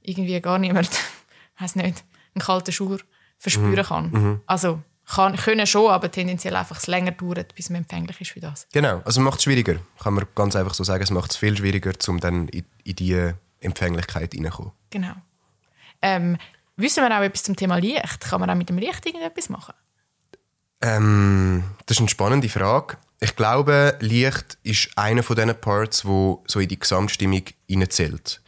irgendwie 0.03 0.41
gar 0.41 0.59
niemand, 0.59 0.91
weiß 1.59 1.77
nicht, 1.77 2.05
einen 2.35 2.43
kalten 2.43 2.73
Schauer 2.73 2.99
verspüren 3.39 3.85
kann. 3.85 4.41
Also 4.47 4.81
kann, 5.07 5.37
können 5.37 5.67
schon, 5.67 5.91
aber 5.91 6.11
tendenziell 6.11 6.57
einfach 6.57 6.79
es 6.79 6.87
länger 6.87 7.13
dauert, 7.13 7.55
bis 7.55 7.71
man 7.71 7.83
empfänglich 7.83 8.21
ist 8.21 8.31
für 8.31 8.41
das. 8.41 8.67
Genau, 8.73 9.03
also 9.05 9.21
macht 9.21 9.39
es 9.39 9.45
schwieriger. 9.45 9.77
Kann 10.03 10.15
man 10.15 10.25
ganz 10.35 10.57
einfach 10.57 10.75
so 10.75 10.83
sagen, 10.83 11.03
es 11.03 11.11
macht 11.11 11.33
es 11.33 11.37
viel 11.37 11.57
schwieriger, 11.57 11.93
um 12.09 12.21
dann 12.21 12.49
in, 12.49 12.65
in 12.85 12.97
diese 12.97 13.39
Empfänglichkeit 13.61 14.35
reinzukommen. 14.35 14.73
Genau. 14.91 15.15
Ähm, 16.01 16.39
wissen 16.77 17.03
wir 17.03 17.17
auch 17.17 17.23
etwas 17.23 17.43
zum 17.43 17.57
Thema 17.57 17.77
Licht? 17.77 18.21
Kann 18.21 18.41
man 18.41 18.51
auch 18.51 18.55
mit 18.55 18.69
dem 18.69 18.79
Licht 18.79 19.05
irgendetwas 19.05 19.49
machen? 19.49 19.75
Ähm, 20.85 21.65
das 21.87 21.97
ist 21.97 22.01
eine 22.01 22.09
spannende 22.11 22.49
Frage. 22.49 22.99
Ich 23.21 23.37
glaube, 23.37 23.97
Licht 24.01 24.59
ist 24.65 24.91
einer 24.97 25.23
von 25.23 25.35
diesen 25.35 25.59
Parts, 25.59 26.05
wo 26.05 26.45
so 26.47 26.61
in 26.61 26.69
die 26.69 26.79
Gesamtstimmung 26.79 27.43
reinzählt. 27.71 28.43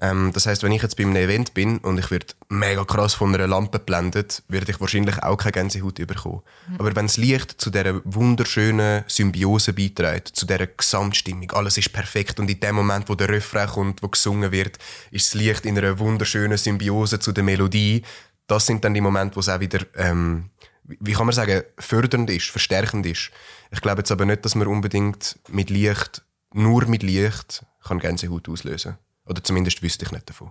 Ähm, 0.00 0.30
das 0.32 0.46
heißt, 0.46 0.62
wenn 0.62 0.72
ich 0.72 0.80
jetzt 0.80 0.96
bei 0.96 1.02
einem 1.02 1.16
Event 1.16 1.52
bin 1.52 1.78
und 1.78 1.98
ich 1.98 2.10
werde 2.10 2.28
mega 2.48 2.82
krass 2.84 3.12
von 3.12 3.34
einer 3.34 3.46
Lampe 3.46 3.78
geblendet, 3.78 4.42
werde 4.48 4.72
ich 4.72 4.80
wahrscheinlich 4.80 5.22
auch 5.22 5.36
keine 5.36 5.52
Gänsehaut 5.52 5.96
bekommen. 5.96 6.40
Aber 6.78 6.96
wenn 6.96 7.06
das 7.06 7.18
Licht 7.18 7.60
zu 7.60 7.68
dieser 7.68 8.00
wunderschönen 8.04 9.04
Symbiose 9.06 9.74
beiträgt, 9.74 10.28
zu 10.28 10.46
dieser 10.46 10.66
Gesamtstimmung, 10.68 11.50
alles 11.52 11.76
ist 11.76 11.92
perfekt 11.92 12.40
und 12.40 12.50
in 12.50 12.58
dem 12.58 12.74
Moment, 12.74 13.10
wo 13.10 13.14
der 13.14 13.28
Refrain 13.28 13.68
kommt, 13.68 14.02
wo 14.02 14.08
gesungen 14.08 14.50
wird, 14.50 14.78
ist 15.10 15.26
das 15.26 15.34
Licht 15.34 15.66
in 15.66 15.76
einer 15.76 15.98
wunderschönen 15.98 16.56
Symbiose 16.56 17.20
zu 17.20 17.32
der 17.32 17.44
Melodie. 17.44 18.02
Das 18.46 18.64
sind 18.64 18.82
dann 18.82 18.94
die 18.94 19.02
Momente, 19.02 19.36
wo 19.36 19.40
es 19.40 19.50
auch 19.50 19.60
wieder 19.60 19.80
ähm, 19.96 20.50
wie 20.84 21.12
kann 21.12 21.26
man 21.26 21.34
sagen, 21.34 21.62
fördernd 21.78 22.30
ist, 22.30 22.50
verstärkend 22.50 23.06
ist. 23.06 23.30
Ich 23.70 23.80
glaube 23.80 24.00
jetzt 24.00 24.10
aber 24.10 24.24
nicht, 24.24 24.44
dass 24.44 24.54
man 24.54 24.66
unbedingt 24.66 25.38
mit 25.48 25.70
Licht, 25.70 26.22
nur 26.52 26.86
mit 26.86 27.02
Licht, 27.02 27.64
kann 27.84 27.98
Gänsehaut 27.98 28.48
auslösen. 28.48 28.98
Oder 29.24 29.42
zumindest 29.42 29.82
wüsste 29.82 30.04
ich 30.04 30.12
nicht 30.12 30.28
davon. 30.28 30.50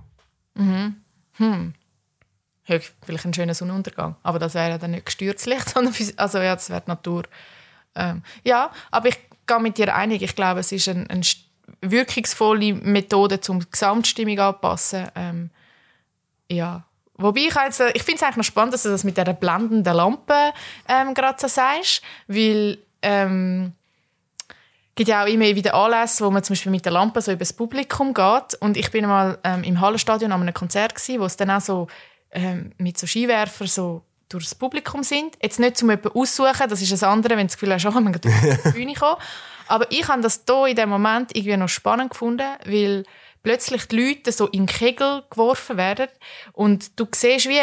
Ja, 2.66 2.80
vielleicht 3.04 3.26
ein 3.26 3.34
schöner 3.34 3.54
Sonnenuntergang. 3.54 4.16
Aber 4.24 4.40
das 4.40 4.54
wäre 4.54 4.70
ja 4.70 4.78
dann 4.78 4.92
nicht 4.92 5.06
gestürzt 5.06 5.46
Licht, 5.46 5.70
sondern 5.74 5.94
also 6.18 6.38
ja, 6.40 6.56
das 6.56 6.70
wäre 6.70 6.84
Natur. 6.86 7.24
Ähm, 7.96 8.24
ja, 8.44 8.72
aber 8.90 9.10
ich 9.10 9.20
gehe 9.46 9.60
mit 9.60 9.78
dir 9.78 9.94
einig. 9.94 10.22
Ich 10.22 10.36
glaube, 10.36 10.62
es 10.62 10.72
ist 10.72 10.88
eine 10.88 11.10
ein 11.10 11.24
wirkungsvolle 11.82 12.74
Methode, 12.74 13.40
um 13.50 13.60
die 13.60 13.70
Gesamtstimmung 13.70 14.40
anzupassen. 14.40 15.08
Ähm, 15.16 15.50
ja. 16.50 16.86
Wobei 17.22 17.42
ich, 17.42 17.56
jetzt, 17.56 17.80
äh, 17.80 17.92
ich 17.94 18.04
finde 18.04 18.18
es 18.18 18.24
eigentlich 18.24 18.38
noch 18.38 18.44
spannend, 18.44 18.74
dass 18.74 18.84
du 18.84 18.90
das 18.90 19.04
mit 19.04 19.18
dieser 19.18 19.34
blendenden 19.34 19.94
Lampe 19.94 20.54
ähm, 20.88 21.14
gerade 21.14 21.40
so 21.40 21.48
sagst, 21.48 22.02
weil 22.28 22.78
ähm, 23.02 23.74
gibt 24.96 25.10
ja 25.10 25.24
auch 25.24 25.28
immer 25.28 25.46
wieder 25.46 25.74
Anlässe, 25.74 26.26
wo 26.26 26.32
man 26.32 26.44
zum 26.44 26.54
Beispiel 26.54 26.72
mit 26.72 26.86
der 26.86 26.92
Lampe 26.92 27.22
so 27.22 27.32
über 27.32 27.40
das 27.40 27.54
Publikum 27.54 28.14
geht. 28.14 28.56
Und 28.60 28.78
ich 28.78 28.92
bin 28.92 29.06
mal 29.06 29.38
ähm, 29.44 29.64
im 29.64 29.80
Hallenstadion 29.80 30.32
an 30.32 30.42
einem 30.42 30.54
Konzert 30.54 30.96
gsi, 30.96 31.20
wo 31.20 31.26
es 31.26 31.38
dann 31.38 31.50
auch 31.50 31.62
so 31.62 31.88
ähm, 32.32 32.72
mit 32.78 32.98
so 32.98 33.08
Skiwerfer 33.08 33.68
so 33.68 34.04
durchs 34.30 34.56
Publikum 34.56 35.04
sind. 35.04 35.38
Jetzt 35.42 35.60
nicht 35.60 35.78
zum 35.78 35.90
jemanden 35.90 36.10
aussuchen, 36.10 36.70
das 36.70 36.82
ist 36.82 36.92
das 36.92 37.04
andere, 37.04 37.34
wenn 37.36 37.48
du 37.48 37.52
das 37.52 37.58
Gefühl 37.58 37.74
hast, 37.74 37.86
oh, 37.86 37.92
man 37.92 38.14
geht 38.14 38.26
auf 38.26 38.34
die 38.66 38.72
Bühne 38.74 38.94
kommen. 38.94 39.18
Aber 39.68 39.90
ich 39.92 40.08
habe 40.08 40.22
das 40.22 40.44
hier 40.46 40.68
in 40.68 40.76
dem 40.76 40.90
Moment 40.90 41.36
irgendwie 41.36 41.58
noch 41.58 41.70
spannend 41.70 42.12
gefunden, 42.12 42.48
weil 42.66 43.04
plötzlich 43.44 43.88
die 43.88 43.98
Leute 43.98 44.32
so 44.32 44.48
in 44.48 44.66
Kegel 44.66 45.24
geworfen 45.30 45.78
werden 45.78 46.08
und 46.54 47.00
du 47.00 47.08
siehst 47.14 47.50
wie 47.50 47.60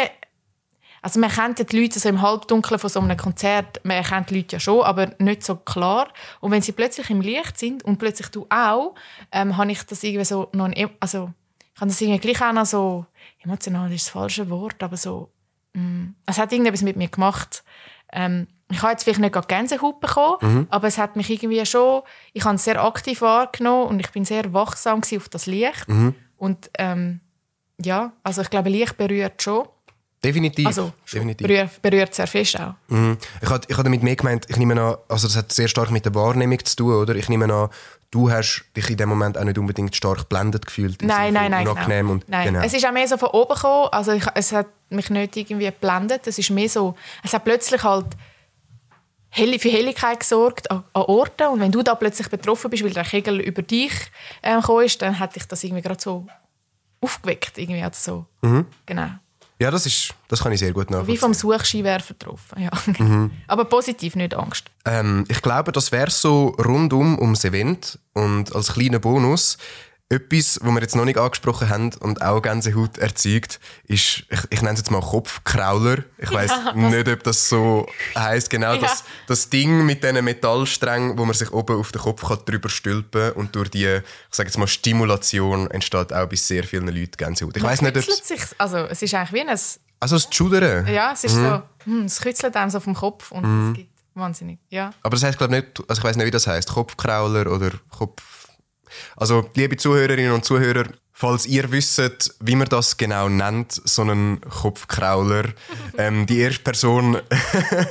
also 1.01 1.19
man 1.21 1.29
kennt 1.29 1.59
ja 1.59 1.65
die 1.65 1.79
Leute 1.79 1.97
so 1.97 2.09
im 2.09 2.21
Halbdunkeln 2.21 2.77
von 2.77 2.89
so 2.89 2.99
einem 2.99 3.15
Konzert, 3.15 3.79
man 3.85 3.95
erkennt 3.95 4.31
die 4.31 4.35
Leute 4.35 4.57
ja 4.57 4.59
schon, 4.59 4.81
aber 4.81 5.13
nicht 5.19 5.45
so 5.45 5.55
klar. 5.55 6.09
Und 6.41 6.51
wenn 6.51 6.61
sie 6.61 6.73
plötzlich 6.73 7.09
im 7.09 7.21
Licht 7.21 7.57
sind 7.57 7.85
und 7.85 7.99
plötzlich 7.99 8.27
du 8.27 8.45
auch, 8.49 8.95
ähm, 9.31 9.55
habe 9.55 9.71
ich 9.71 9.81
das 9.83 10.03
irgendwie 10.03 10.25
so 10.25 10.49
noch, 10.51 10.65
ein, 10.65 10.89
also 10.99 11.31
ich 11.73 11.79
habe 11.79 11.89
das 11.89 12.01
irgendwie 12.01 12.19
gleich 12.19 12.41
auch 12.41 12.51
noch 12.51 12.65
so, 12.65 13.05
emotional 13.41 13.89
ist 13.93 14.07
das 14.07 14.11
falsche 14.11 14.49
Wort, 14.49 14.83
aber 14.83 14.97
so 14.97 15.31
es 16.25 16.37
hat 16.37 16.51
irgendetwas 16.51 16.81
mit 16.81 16.95
mir 16.95 17.07
gemacht. 17.07 17.63
Ähm, 18.13 18.47
ich 18.71 18.81
habe 18.81 18.91
jetzt 18.91 19.03
vielleicht 19.03 19.19
nicht 19.19 19.33
gerade 19.33 19.47
Gänsehaut 19.47 19.99
bekommen, 19.99 20.37
Mhm. 20.41 20.67
aber 20.69 20.87
es 20.87 20.97
hat 20.97 21.15
mich 21.15 21.29
irgendwie 21.29 21.65
schon, 21.65 22.01
ich 22.33 22.45
habe 22.45 22.55
es 22.55 22.63
sehr 22.63 22.83
aktiv 22.83 23.21
wahrgenommen 23.21 23.87
und 23.87 23.99
ich 23.99 24.11
bin 24.11 24.25
sehr 24.25 24.53
wachsam 24.53 25.01
auf 25.15 25.29
das 25.29 25.45
Licht. 25.47 25.87
Mhm. 25.87 26.13
Und 26.37 26.69
ähm, 26.77 27.19
ja, 27.83 28.11
also 28.23 28.41
ich 28.41 28.49
glaube, 28.49 28.69
Licht 28.69 28.95
berührt 28.97 29.41
schon. 29.41 29.67
Definitiv. 30.23 30.67
Also 30.67 30.91
Definitiv. 31.11 31.47
berührt, 31.47 31.81
berührt 31.81 32.13
sehr 32.13 32.27
fest 32.27 32.59
auch. 32.59 32.73
Mhm. 32.89 33.17
Ich 33.41 33.49
habe 33.49 33.61
ich 33.67 33.77
hab 33.77 33.83
damit 33.85 34.03
mehr 34.03 34.15
gemeint, 34.17 34.45
ich 34.49 34.57
nehme 34.57 34.73
an, 34.79 34.97
also 35.07 35.27
das 35.27 35.37
hat 35.37 35.51
sehr 35.51 35.67
stark 35.69 35.91
mit 35.91 36.03
der 36.05 36.13
Wahrnehmung 36.13 36.63
zu 36.63 36.75
tun, 36.75 36.93
oder? 36.93 37.15
Ich 37.15 37.29
nehme 37.29 37.45
an, 37.51 37.69
du 38.11 38.31
hast 38.31 38.65
dich 38.75 38.89
in 38.89 38.97
dem 38.97 39.09
Moment 39.09 39.37
auch 39.37 39.43
nicht 39.43 39.57
unbedingt 39.57 39.95
stark 39.95 40.29
blendet 40.29 40.65
gefühlt. 40.65 41.01
Nein, 41.01 41.33
nein, 41.33 41.51
nein. 41.51 41.65
Genau. 41.65 42.11
und, 42.11 42.27
nein. 42.27 42.47
Genau. 42.47 42.61
Es 42.61 42.73
ist 42.73 42.85
auch 42.85 42.91
mehr 42.91 43.07
so 43.07 43.17
von 43.17 43.29
oben 43.29 43.53
gekommen. 43.53 43.89
Also 43.91 44.13
ich, 44.13 44.25
es 44.35 44.51
hat 44.51 44.67
mich 44.89 45.09
nicht 45.09 45.37
irgendwie 45.37 45.65
geblendet. 45.65 46.25
Es 46.27 46.39
ist 46.39 46.49
mehr 46.49 46.69
so, 46.69 46.95
es 47.23 47.33
hat 47.33 47.43
plötzlich 47.43 47.83
halt 47.83 48.07
für 49.31 49.69
Helligkeit 49.69 50.19
gesorgt 50.19 50.71
an, 50.71 50.83
an 50.93 51.03
Orten. 51.03 51.47
Und 51.47 51.59
wenn 51.59 51.71
du 51.71 51.83
da 51.83 51.95
plötzlich 51.95 52.29
betroffen 52.29 52.69
bist, 52.71 52.83
weil 52.83 52.93
der 52.93 53.03
Kegel 53.03 53.39
über 53.39 53.61
dich 53.61 53.93
ähm, 54.41 54.61
gekommen 54.61 54.85
ist, 54.85 55.01
dann 55.01 55.19
hat 55.19 55.35
dich 55.35 55.47
das 55.47 55.63
irgendwie 55.63 55.83
gerade 55.83 56.01
so 56.01 56.25
aufgeweckt. 57.01 57.57
Irgendwie, 57.57 57.83
also 57.83 58.25
so. 58.41 58.47
Mhm. 58.47 58.65
Genau. 58.85 59.09
Ja, 59.61 59.69
das, 59.71 59.85
ist, 59.85 60.13
das 60.29 60.41
kann 60.41 60.53
ich 60.53 60.59
sehr 60.59 60.71
gut 60.71 60.87
Wie 60.89 60.93
nachvollziehen. 60.93 61.17
vom 61.19 61.33
Suchskiwerfer 61.33 62.13
getroffen. 62.13 62.59
Ja. 62.61 62.71
Mhm. 62.97 63.31
Aber 63.47 63.65
positiv, 63.65 64.15
nicht 64.15 64.33
Angst. 64.33 64.65
Ähm, 64.85 65.25
ich 65.27 65.41
glaube, 65.41 65.71
das 65.73 65.91
wäre 65.91 66.09
so 66.09 66.55
rundum 66.65 67.19
ums 67.19 67.43
Event. 67.43 67.99
Und 68.13 68.55
als 68.55 68.73
kleiner 68.73 68.99
Bonus, 68.99 69.57
etwas, 70.11 70.59
was 70.63 70.71
wir 70.73 70.81
jetzt 70.81 70.95
noch 70.95 71.05
nicht 71.05 71.19
angesprochen 71.19 71.69
haben 71.69 71.91
und 71.99 72.23
auch 72.23 72.41
Gänsehaut 72.41 72.97
erzeugt, 72.97 73.59
ist, 73.83 74.23
ich, 74.29 74.39
ich 74.49 74.61
nenne 74.63 74.73
es 74.73 74.79
jetzt 74.79 74.89
mal 74.89 75.01
Kopfkrauler. 75.01 75.99
Ich 76.17 76.31
weiß 76.31 76.51
nicht, 76.73 77.07
ob 77.07 77.23
das 77.23 77.47
so 77.47 77.87
heisst. 78.15 78.49
Genau, 78.49 78.73
Ja. 78.73 78.79
das, 78.81 79.03
das 79.27 79.49
Ding 79.51 79.85
mit 79.85 80.03
diesen 80.03 80.23
Metallsträngen, 80.25 81.15
wo 81.17 81.25
man 81.25 81.35
sich 81.35 81.51
oben 81.53 81.79
auf 81.79 81.91
den 81.91 82.01
Kopf 82.01 82.27
kann 82.27 82.39
drüber 82.45 82.69
stülpen 82.69 83.33
und 83.33 83.55
durch 83.55 83.69
die, 83.69 83.85
ich 83.85 84.03
sage 84.35 84.49
jetzt 84.49 84.57
mal, 84.57 84.65
Stimulation 84.67 85.69
entsteht 85.69 86.11
auch 86.11 86.25
bei 86.27 86.35
sehr 86.35 86.63
vielen 86.63 86.87
Leuten 86.87 87.15
Gänsehaut. 87.15 87.55
Ich 87.55 87.63
weiß 87.63 87.81
nicht, 87.83 87.95
ob 87.95 88.03
Kützelt 88.03 88.25
sich, 88.25 88.41
also 88.57 88.77
es 88.77 89.01
ist 89.03 89.13
eigentlich 89.13 89.33
wie 89.33 89.41
ein, 89.47 89.49
Also 89.49 90.15
das 90.15 90.27
Schudern. 90.31 90.87
ja, 90.87 91.11
es 91.13 91.23
ist 91.23 91.35
Mhm. 91.35 91.45
so, 91.45 91.61
hm, 91.85 92.05
es 92.05 92.19
kützelt 92.19 92.55
einem 92.55 92.71
so 92.71 92.79
vom 92.79 92.95
Kopf 92.95 93.31
und 93.31 93.69
es 93.69 93.75
gibt 93.77 93.89
wahnsinnig, 94.15 94.57
ja. 94.69 94.89
Aber 95.03 95.11
das 95.15 95.23
heißt 95.23 95.37
glaube 95.37 95.53
nicht, 95.53 95.67
also 95.87 95.99
ich 95.99 96.03
weiß 96.03 96.15
nicht, 96.15 96.25
wie 96.25 96.31
das 96.31 96.47
heißt, 96.47 96.69
Kopfkrauler 96.73 97.51
oder 97.51 97.69
Kopf. 97.95 98.38
Also 99.15 99.49
liebe 99.55 99.77
Zuhörerinnen 99.77 100.31
und 100.31 100.45
Zuhörer, 100.45 100.85
falls 101.13 101.45
ihr 101.45 101.71
wisst, 101.71 102.35
wie 102.39 102.55
man 102.55 102.69
das 102.69 102.95
genau 102.95 103.27
nennt, 103.27 103.73
so 103.83 104.03
einen 104.03 104.39
Kopfkrauler, 104.41 105.45
ähm, 105.97 106.25
die 106.25 106.39
erste 106.39 106.63
Person, 106.63 107.17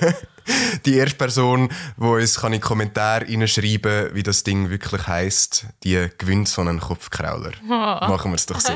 die 0.87 0.97
erste 0.97 1.17
Person, 1.17 1.69
wo 1.97 2.15
uns 2.15 2.41
kann 2.41 2.55
in 2.55 2.61
die 2.61 2.67
Kommentare 2.67 3.27
reinschreiben, 3.27 4.15
wie 4.15 4.23
das 4.23 4.45
Ding 4.45 4.71
wirklich 4.71 5.07
heißt, 5.07 5.67
die 5.85 6.09
gewinnt 6.17 6.49
so 6.49 6.63
einen 6.63 6.81
Kopfkrauler. 6.81 7.53
Machen 7.67 8.31
wir 8.31 8.37
es 8.37 8.47
doch 8.47 8.61
so. 8.61 8.73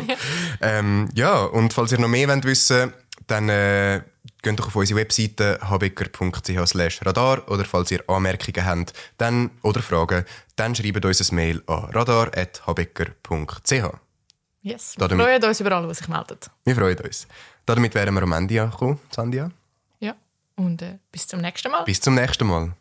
ähm, 0.61 1.09
ja, 1.15 1.45
und 1.45 1.73
falls 1.73 1.93
ihr 1.93 1.99
noch 1.99 2.09
mehr 2.09 2.29
wollt 2.29 2.45
wissen, 2.45 2.93
dann 3.27 3.49
äh, 3.49 4.03
geht 4.43 4.59
doch 4.59 4.67
auf 4.69 4.77
unsere 4.77 5.01
Webseite 5.01 5.59
habecker.ch 5.63 6.67
slash 6.67 7.01
radar 7.05 7.49
oder 7.51 7.65
falls 7.65 7.91
ihr 7.91 8.03
Anmerkungen 8.09 8.65
habt 8.65 8.93
dann, 9.19 9.51
oder 9.63 9.81
Fragen, 9.83 10.25
dann 10.57 10.75
schreibt 10.75 11.05
uns 11.05 11.31
ein 11.31 11.35
Mail 11.37 11.63
an 11.67 11.85
radar.habecker.ch. 11.91 13.73
Yes. 14.63 14.95
Wir 14.97 15.09
damit- 15.09 15.25
freuen 15.27 15.43
uns 15.45 15.61
über 15.61 15.73
alle, 15.73 15.89
die 15.89 15.95
sich 15.95 16.09
melden. 16.09 16.39
Wir 16.65 16.75
freuen 16.75 16.99
uns. 17.01 17.27
Damit 17.67 17.95
wären 17.95 18.15
wir 18.15 18.23
am 18.23 18.33
Ende 18.33 18.63
angekommen, 18.63 18.99
Sandia. 19.11 19.51
Ja. 20.01 20.15
Und 20.57 20.83
äh, 20.83 20.99
bis 21.11 21.27
zum 21.27 21.41
nächsten 21.41 21.71
Mal. 21.71 21.85
Bis 21.85 22.01
zum 22.01 22.15
nächsten 22.15 22.47
Mal. 22.47 22.73